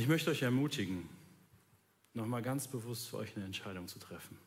Ich 0.00 0.08
möchte 0.08 0.30
euch 0.30 0.40
ermutigen, 0.40 1.06
nochmal 2.14 2.40
ganz 2.40 2.66
bewusst 2.66 3.08
für 3.08 3.18
euch 3.18 3.36
eine 3.36 3.44
Entscheidung 3.44 3.86
zu 3.86 3.98
treffen. 3.98 4.38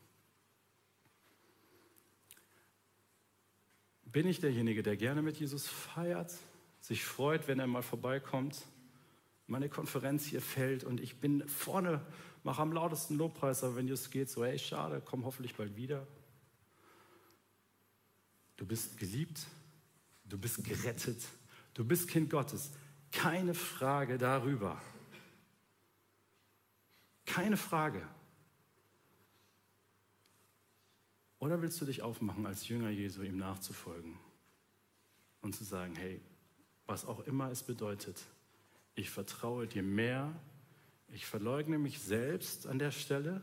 Bin 4.04 4.28
ich 4.28 4.40
derjenige, 4.40 4.82
der 4.82 4.98
gerne 4.98 5.22
mit 5.22 5.38
Jesus 5.38 5.68
feiert, 5.68 6.34
sich 6.80 7.06
freut, 7.06 7.48
wenn 7.48 7.60
er 7.60 7.68
mal 7.68 7.84
vorbeikommt, 7.84 8.64
meine 9.46 9.70
Konferenz 9.70 10.26
hier 10.26 10.42
fällt 10.42 10.84
und 10.84 11.00
ich 11.00 11.18
bin 11.18 11.48
vorne, 11.48 12.04
mache 12.42 12.64
am 12.64 12.74
lautesten 12.74 13.16
Lobpreis, 13.16 13.64
aber 13.64 13.76
wenn 13.76 13.88
es 13.88 14.10
geht, 14.10 14.32
so, 14.32 14.44
hey, 14.44 14.58
schade, 14.58 15.04
komm 15.06 15.24
hoffentlich 15.24 15.54
bald 15.54 15.76
wieder. 15.76 16.08
Du 18.58 18.66
bist 18.66 18.98
geliebt, 18.98 19.46
du 20.26 20.36
bist 20.40 20.64
gerettet, 20.64 21.22
du 21.76 21.86
bist 21.86 22.08
Kind 22.08 22.32
Gottes. 22.32 22.72
Keine 23.12 23.54
Frage 23.54 24.18
darüber. 24.18 24.82
Keine 27.26 27.58
Frage. 27.58 28.08
Oder 31.40 31.62
willst 31.62 31.82
du 31.82 31.86
dich 31.86 32.02
aufmachen, 32.02 32.46
als 32.46 32.68
Jünger 32.68 32.90
Jesu 32.90 33.22
ihm 33.22 33.38
nachzufolgen 33.38 34.18
und 35.42 35.54
zu 35.54 35.64
sagen, 35.64 35.96
hey, 35.96 36.22
was 36.86 37.06
auch 37.06 37.22
immer 37.22 37.52
es 37.52 37.64
bedeutet, 37.64 38.24
ich 38.96 39.10
vertraue 39.10 39.68
dir 39.68 39.84
mehr, 39.84 40.34
ich 41.10 41.26
verleugne 41.26 41.78
mich 41.78 42.00
selbst 42.00 42.68
an 42.68 42.80
der 42.80 42.92
Stelle 42.92 43.42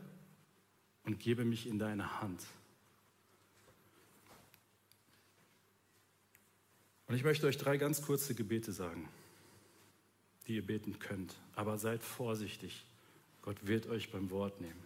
und 1.03 1.19
gebe 1.19 1.45
mich 1.45 1.67
in 1.67 1.79
deine 1.79 2.21
Hand. 2.21 2.45
Und 7.07 7.15
ich 7.15 7.23
möchte 7.23 7.45
euch 7.45 7.57
drei 7.57 7.77
ganz 7.77 8.01
kurze 8.01 8.35
Gebete 8.35 8.71
sagen, 8.71 9.09
die 10.47 10.55
ihr 10.55 10.65
beten 10.65 10.97
könnt. 10.97 11.35
Aber 11.55 11.77
seid 11.77 12.03
vorsichtig. 12.03 12.85
Gott 13.41 13.65
wird 13.65 13.87
euch 13.87 14.11
beim 14.11 14.29
Wort 14.29 14.61
nehmen. 14.61 14.83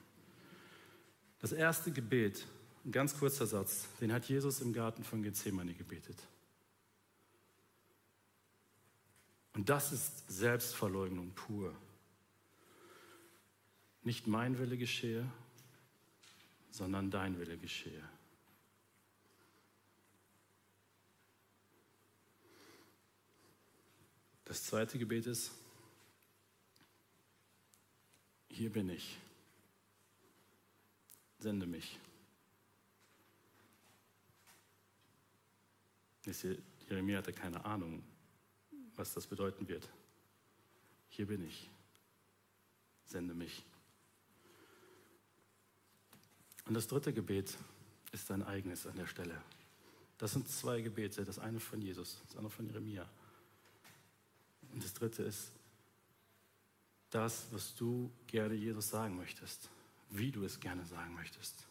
Das 1.39 1.51
erste 1.51 1.91
Gebet, 1.91 2.45
ein 2.85 2.91
ganz 2.91 3.17
kurzer 3.17 3.45
Satz, 3.45 3.87
den 3.99 4.13
hat 4.13 4.25
Jesus 4.25 4.61
im 4.61 4.73
Garten 4.73 5.03
von 5.03 5.21
Gethsemane 5.21 5.73
gebetet. 5.73 6.17
Und 9.53 9.69
das 9.69 9.91
ist 9.91 10.29
Selbstverleugnung 10.29 11.31
pur. 11.31 11.73
Nicht 14.03 14.27
mein 14.27 14.59
Wille 14.59 14.77
geschehe, 14.77 15.25
sondern 16.71 17.09
dein 17.09 17.39
Wille 17.39 17.57
geschehe. 17.57 18.03
Das 24.43 24.63
zweite 24.63 24.99
Gebet 24.99 25.25
ist, 25.25 25.51
hier 28.55 28.71
bin 28.71 28.89
ich. 28.89 29.17
Sende 31.39 31.65
mich. 31.67 31.99
Jeremia 36.89 37.17
hatte 37.17 37.33
keine 37.33 37.63
Ahnung, 37.65 38.01
was 38.95 39.13
das 39.13 39.27
bedeuten 39.27 39.67
wird. 39.67 39.89
Hier 41.09 41.27
bin 41.27 41.45
ich. 41.45 41.69
Sende 43.05 43.33
mich. 43.33 43.61
Und 46.65 46.73
das 46.73 46.87
dritte 46.87 47.13
Gebet 47.13 47.57
ist 48.13 48.29
dein 48.29 48.41
eigenes 48.41 48.87
an 48.87 48.95
der 48.95 49.05
Stelle. 49.05 49.39
Das 50.17 50.31
sind 50.31 50.47
zwei 50.47 50.79
Gebete, 50.79 51.25
das 51.25 51.39
eine 51.39 51.59
von 51.59 51.81
Jesus, 51.81 52.21
das 52.27 52.37
andere 52.37 52.51
von 52.51 52.65
Jeremia. 52.65 53.07
Und 54.71 54.81
das 54.81 54.93
dritte 54.93 55.23
ist 55.23 55.51
das, 57.15 57.47
was 57.51 57.73
du 57.75 58.11
gerne 58.27 58.55
Jesus 58.55 58.89
sagen 58.89 59.15
möchtest, 59.15 59.69
wie 60.09 60.31
du 60.31 60.43
es 60.43 60.59
gerne 60.59 60.85
sagen 60.85 61.13
möchtest. 61.15 61.65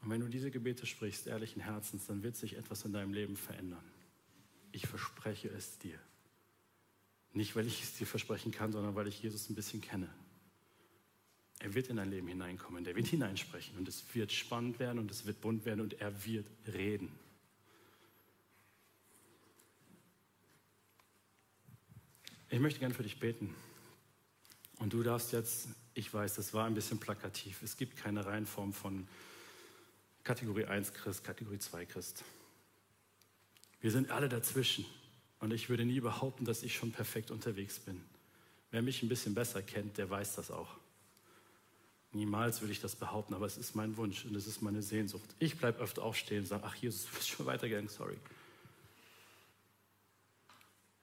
Und 0.00 0.10
wenn 0.10 0.20
du 0.20 0.28
diese 0.28 0.50
Gebete 0.50 0.86
sprichst, 0.86 1.26
ehrlichen 1.26 1.60
Herzens, 1.60 2.06
dann 2.06 2.22
wird 2.22 2.36
sich 2.36 2.56
etwas 2.56 2.84
in 2.84 2.92
deinem 2.92 3.12
Leben 3.12 3.36
verändern. 3.36 3.84
Ich 4.72 4.86
verspreche 4.86 5.48
es 5.48 5.78
dir. 5.78 5.98
Nicht, 7.34 7.54
weil 7.54 7.66
ich 7.66 7.82
es 7.82 7.94
dir 7.94 8.06
versprechen 8.06 8.50
kann, 8.50 8.72
sondern 8.72 8.94
weil 8.94 9.06
ich 9.06 9.22
Jesus 9.22 9.48
ein 9.48 9.54
bisschen 9.54 9.80
kenne. 9.80 10.08
Er 11.60 11.74
wird 11.74 11.88
in 11.88 11.96
dein 11.96 12.10
Leben 12.10 12.26
hineinkommen, 12.26 12.82
der 12.82 12.96
wird 12.96 13.06
hineinsprechen 13.06 13.76
und 13.76 13.86
es 13.86 14.02
wird 14.14 14.32
spannend 14.32 14.80
werden 14.80 14.98
und 14.98 15.10
es 15.10 15.26
wird 15.26 15.40
bunt 15.40 15.64
werden 15.64 15.80
und 15.80 16.00
er 16.00 16.24
wird 16.24 16.46
reden. 16.66 17.12
Ich 22.52 22.60
möchte 22.60 22.80
gerne 22.80 22.94
für 22.94 23.02
dich 23.02 23.18
beten. 23.18 23.54
Und 24.78 24.92
du 24.92 25.02
darfst 25.02 25.32
jetzt, 25.32 25.68
ich 25.94 26.12
weiß, 26.12 26.34
das 26.34 26.52
war 26.52 26.66
ein 26.66 26.74
bisschen 26.74 27.00
plakativ. 27.00 27.62
Es 27.62 27.78
gibt 27.78 27.96
keine 27.96 28.26
Reihenform 28.26 28.74
von 28.74 29.08
Kategorie 30.22 30.66
1 30.66 30.92
Christ, 30.92 31.24
Kategorie 31.24 31.58
2 31.58 31.86
Christ. 31.86 32.24
Wir 33.80 33.90
sind 33.90 34.10
alle 34.10 34.28
dazwischen. 34.28 34.84
Und 35.40 35.50
ich 35.50 35.70
würde 35.70 35.86
nie 35.86 36.00
behaupten, 36.00 36.44
dass 36.44 36.62
ich 36.62 36.76
schon 36.76 36.92
perfekt 36.92 37.30
unterwegs 37.30 37.80
bin. 37.80 38.02
Wer 38.70 38.82
mich 38.82 39.02
ein 39.02 39.08
bisschen 39.08 39.34
besser 39.34 39.62
kennt, 39.62 39.96
der 39.96 40.10
weiß 40.10 40.34
das 40.34 40.50
auch. 40.50 40.76
Niemals 42.12 42.60
würde 42.60 42.72
ich 42.72 42.82
das 42.82 42.96
behaupten, 42.96 43.32
aber 43.32 43.46
es 43.46 43.56
ist 43.56 43.74
mein 43.74 43.96
Wunsch 43.96 44.26
und 44.26 44.36
es 44.36 44.46
ist 44.46 44.60
meine 44.60 44.82
Sehnsucht. 44.82 45.34
Ich 45.38 45.56
bleibe 45.56 45.78
öfter 45.78 46.02
aufstehen 46.02 46.40
und 46.40 46.46
sage, 46.46 46.64
ach 46.66 46.74
Jesus, 46.74 47.06
du 47.06 47.16
bist 47.16 47.30
schon 47.30 47.46
weitergegangen, 47.46 47.88
sorry. 47.88 48.18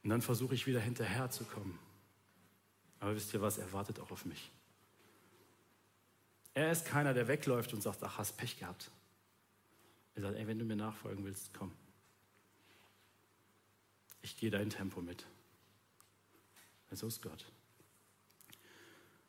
Und 0.09 0.13
dann 0.13 0.21
versuche 0.23 0.55
ich 0.55 0.65
wieder 0.65 0.79
hinterherzukommen. 0.79 1.77
Aber 2.99 3.15
wisst 3.15 3.31
ihr 3.35 3.43
was, 3.43 3.59
er 3.59 3.71
wartet 3.73 3.99
auch 3.99 4.09
auf 4.09 4.25
mich. 4.25 4.49
Er 6.55 6.71
ist 6.71 6.83
keiner, 6.83 7.13
der 7.13 7.27
wegläuft 7.27 7.75
und 7.75 7.83
sagt, 7.83 8.01
ach, 8.01 8.17
hast 8.17 8.35
Pech 8.35 8.57
gehabt. 8.57 8.89
Er 10.15 10.23
sagt, 10.23 10.35
ey, 10.35 10.47
wenn 10.47 10.57
du 10.57 10.65
mir 10.65 10.75
nachfolgen 10.75 11.23
willst, 11.25 11.53
komm. 11.53 11.71
Ich 14.23 14.35
gehe 14.35 14.49
dein 14.49 14.71
Tempo 14.71 14.99
mit. 14.99 15.27
So 16.89 17.05
ist 17.05 17.21
Gott. 17.21 17.45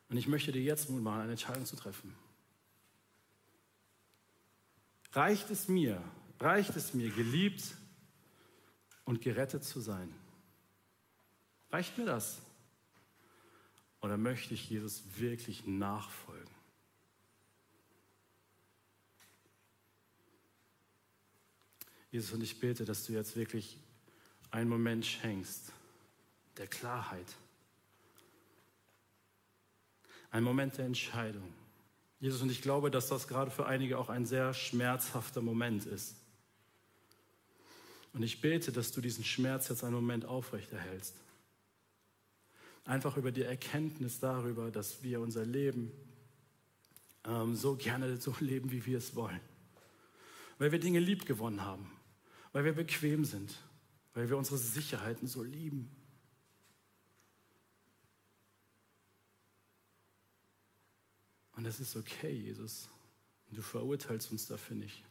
Und 0.09 0.17
ich 0.17 0.27
möchte 0.27 0.51
dir 0.51 0.63
jetzt 0.63 0.89
Mut 0.89 1.03
machen, 1.03 1.21
eine 1.21 1.33
Entscheidung 1.33 1.67
zu 1.67 1.75
treffen. 1.75 2.15
Reicht 5.11 5.51
es 5.51 5.67
mir, 5.67 6.01
reicht 6.39 6.75
es 6.75 6.95
mir, 6.95 7.11
geliebt 7.11 7.75
und 9.05 9.21
gerettet 9.21 9.63
zu 9.63 9.79
sein? 9.79 10.11
Reicht 11.71 11.97
mir 11.97 12.05
das? 12.05 12.39
Oder 14.01 14.17
möchte 14.17 14.53
ich 14.53 14.69
Jesus 14.69 15.03
wirklich 15.17 15.65
nachfolgen? 15.65 16.49
Jesus, 22.11 22.33
und 22.33 22.43
ich 22.43 22.59
bete, 22.59 22.83
dass 22.83 23.05
du 23.05 23.13
jetzt 23.13 23.35
wirklich 23.35 23.77
einen 24.49 24.69
Moment 24.69 25.05
schenkst 25.05 25.71
der 26.57 26.67
Klarheit. 26.67 27.35
Ein 30.29 30.43
Moment 30.43 30.77
der 30.77 30.85
Entscheidung. 30.85 31.53
Jesus, 32.19 32.41
und 32.41 32.51
ich 32.51 32.61
glaube, 32.61 32.91
dass 32.91 33.07
das 33.07 33.27
gerade 33.27 33.49
für 33.49 33.65
einige 33.65 33.97
auch 33.97 34.09
ein 34.09 34.25
sehr 34.25 34.53
schmerzhafter 34.53 35.41
Moment 35.41 35.85
ist. 35.85 36.15
Und 38.13 38.23
ich 38.23 38.41
bete, 38.41 38.71
dass 38.71 38.91
du 38.91 38.99
diesen 38.99 39.23
Schmerz 39.23 39.69
jetzt 39.69 39.83
einen 39.83 39.95
Moment 39.95 40.25
aufrechterhältst. 40.25 41.15
Einfach 42.85 43.17
über 43.17 43.31
die 43.31 43.43
Erkenntnis 43.43 44.19
darüber, 44.19 44.71
dass 44.71 45.03
wir 45.03 45.21
unser 45.21 45.45
Leben 45.45 45.91
ähm, 47.25 47.55
so 47.55 47.75
gerne 47.75 48.17
so 48.17 48.35
leben, 48.39 48.71
wie 48.71 48.85
wir 48.85 48.97
es 48.97 49.15
wollen. 49.15 49.39
Weil 50.57 50.71
wir 50.71 50.79
Dinge 50.79 50.99
lieb 50.99 51.25
gewonnen 51.25 51.63
haben, 51.63 51.91
weil 52.51 52.65
wir 52.65 52.73
bequem 52.73 53.25
sind, 53.25 53.55
weil 54.13 54.29
wir 54.29 54.37
unsere 54.37 54.57
Sicherheiten 54.57 55.27
so 55.27 55.43
lieben. 55.43 55.89
Und 61.55 61.63
das 61.63 61.79
ist 61.79 61.95
okay, 61.95 62.31
Jesus. 62.31 62.89
Du 63.51 63.61
verurteilst 63.61 64.31
uns 64.31 64.47
dafür 64.47 64.77
nicht. 64.77 65.03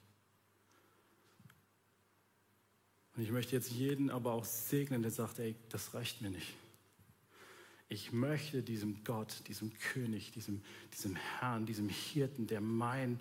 Und 3.14 3.22
ich 3.22 3.30
möchte 3.30 3.54
jetzt 3.54 3.70
jeden 3.70 4.10
aber 4.10 4.32
auch 4.32 4.44
segnen, 4.44 5.02
der 5.02 5.10
sagt, 5.10 5.38
ey, 5.38 5.54
das 5.68 5.92
reicht 5.94 6.22
mir 6.22 6.30
nicht. 6.30 6.54
Ich 7.92 8.12
möchte 8.12 8.62
diesem 8.62 9.02
Gott, 9.02 9.42
diesem 9.48 9.72
König, 9.92 10.30
diesem, 10.30 10.62
diesem 10.92 11.16
Herrn, 11.16 11.66
diesem 11.66 11.88
Hirten, 11.88 12.46
der 12.46 12.60
mein, 12.60 13.18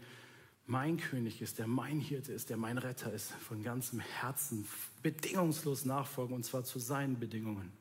mein 0.67 0.97
König 0.97 1.41
ist, 1.41 1.57
der 1.57 1.65
mein 1.65 1.99
Hirte 1.99 2.31
ist, 2.31 2.51
der 2.51 2.57
mein 2.57 2.77
Retter 2.77 3.11
ist, 3.11 3.31
von 3.31 3.63
ganzem 3.63 3.99
Herzen 3.99 4.67
bedingungslos 5.01 5.85
nachfolgen 5.85 6.35
und 6.35 6.43
zwar 6.43 6.63
zu 6.63 6.77
seinen 6.77 7.19
Bedingungen. 7.19 7.71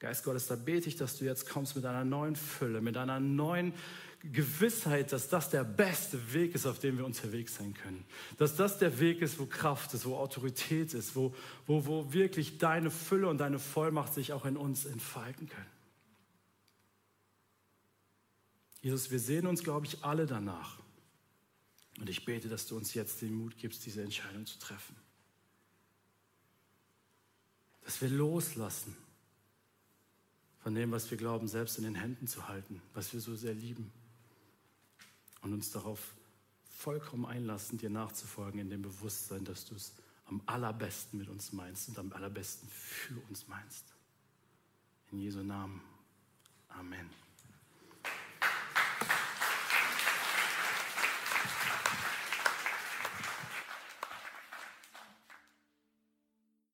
Geist 0.00 0.24
Gottes, 0.24 0.46
da 0.46 0.56
bete 0.56 0.88
ich, 0.88 0.96
dass 0.96 1.18
du 1.18 1.26
jetzt 1.26 1.46
kommst 1.46 1.76
mit 1.76 1.84
einer 1.84 2.06
neuen 2.06 2.34
Fülle, 2.34 2.80
mit 2.80 2.96
einer 2.96 3.20
neuen 3.20 3.74
Gewissheit, 4.22 5.12
dass 5.12 5.28
das 5.28 5.50
der 5.50 5.62
beste 5.62 6.32
Weg 6.32 6.54
ist, 6.54 6.64
auf 6.64 6.78
dem 6.78 6.96
wir 6.96 7.04
unterwegs 7.04 7.56
sein 7.56 7.74
können. 7.74 8.06
Dass 8.38 8.56
das 8.56 8.78
der 8.78 8.98
Weg 8.98 9.20
ist, 9.20 9.38
wo 9.38 9.44
Kraft 9.44 9.92
ist, 9.92 10.06
wo 10.06 10.16
Autorität 10.16 10.94
ist, 10.94 11.16
wo, 11.16 11.34
wo, 11.66 11.84
wo 11.84 12.12
wirklich 12.14 12.56
deine 12.56 12.90
Fülle 12.90 13.28
und 13.28 13.38
deine 13.38 13.58
Vollmacht 13.58 14.14
sich 14.14 14.32
auch 14.32 14.46
in 14.46 14.56
uns 14.56 14.86
entfalten 14.86 15.48
können. 15.50 15.70
Jesus, 18.80 19.10
wir 19.10 19.20
sehen 19.20 19.46
uns, 19.46 19.62
glaube 19.62 19.84
ich, 19.84 20.02
alle 20.02 20.24
danach. 20.26 20.78
Und 21.98 22.08
ich 22.08 22.24
bete, 22.24 22.48
dass 22.48 22.66
du 22.66 22.74
uns 22.74 22.94
jetzt 22.94 23.20
den 23.20 23.34
Mut 23.34 23.58
gibst, 23.58 23.84
diese 23.84 24.02
Entscheidung 24.02 24.46
zu 24.46 24.58
treffen. 24.58 24.96
Dass 27.82 28.00
wir 28.00 28.08
loslassen 28.08 28.96
von 30.60 30.74
dem, 30.74 30.90
was 30.92 31.10
wir 31.10 31.18
glauben, 31.18 31.48
selbst 31.48 31.78
in 31.78 31.84
den 31.84 31.94
Händen 31.94 32.26
zu 32.26 32.48
halten, 32.48 32.82
was 32.94 33.12
wir 33.12 33.20
so 33.20 33.34
sehr 33.34 33.54
lieben. 33.54 33.92
Und 35.42 35.54
uns 35.54 35.70
darauf 35.70 36.14
vollkommen 36.68 37.24
einlassen, 37.24 37.78
dir 37.78 37.90
nachzufolgen, 37.90 38.60
in 38.60 38.70
dem 38.70 38.82
Bewusstsein, 38.82 39.44
dass 39.44 39.64
du 39.64 39.74
es 39.74 39.94
am 40.26 40.42
allerbesten 40.46 41.18
mit 41.18 41.28
uns 41.28 41.52
meinst 41.52 41.88
und 41.88 41.98
am 41.98 42.12
allerbesten 42.12 42.68
für 42.68 43.18
uns 43.28 43.48
meinst. 43.48 43.84
In 45.10 45.18
Jesu 45.18 45.42
Namen. 45.42 45.80
Amen. 46.68 47.29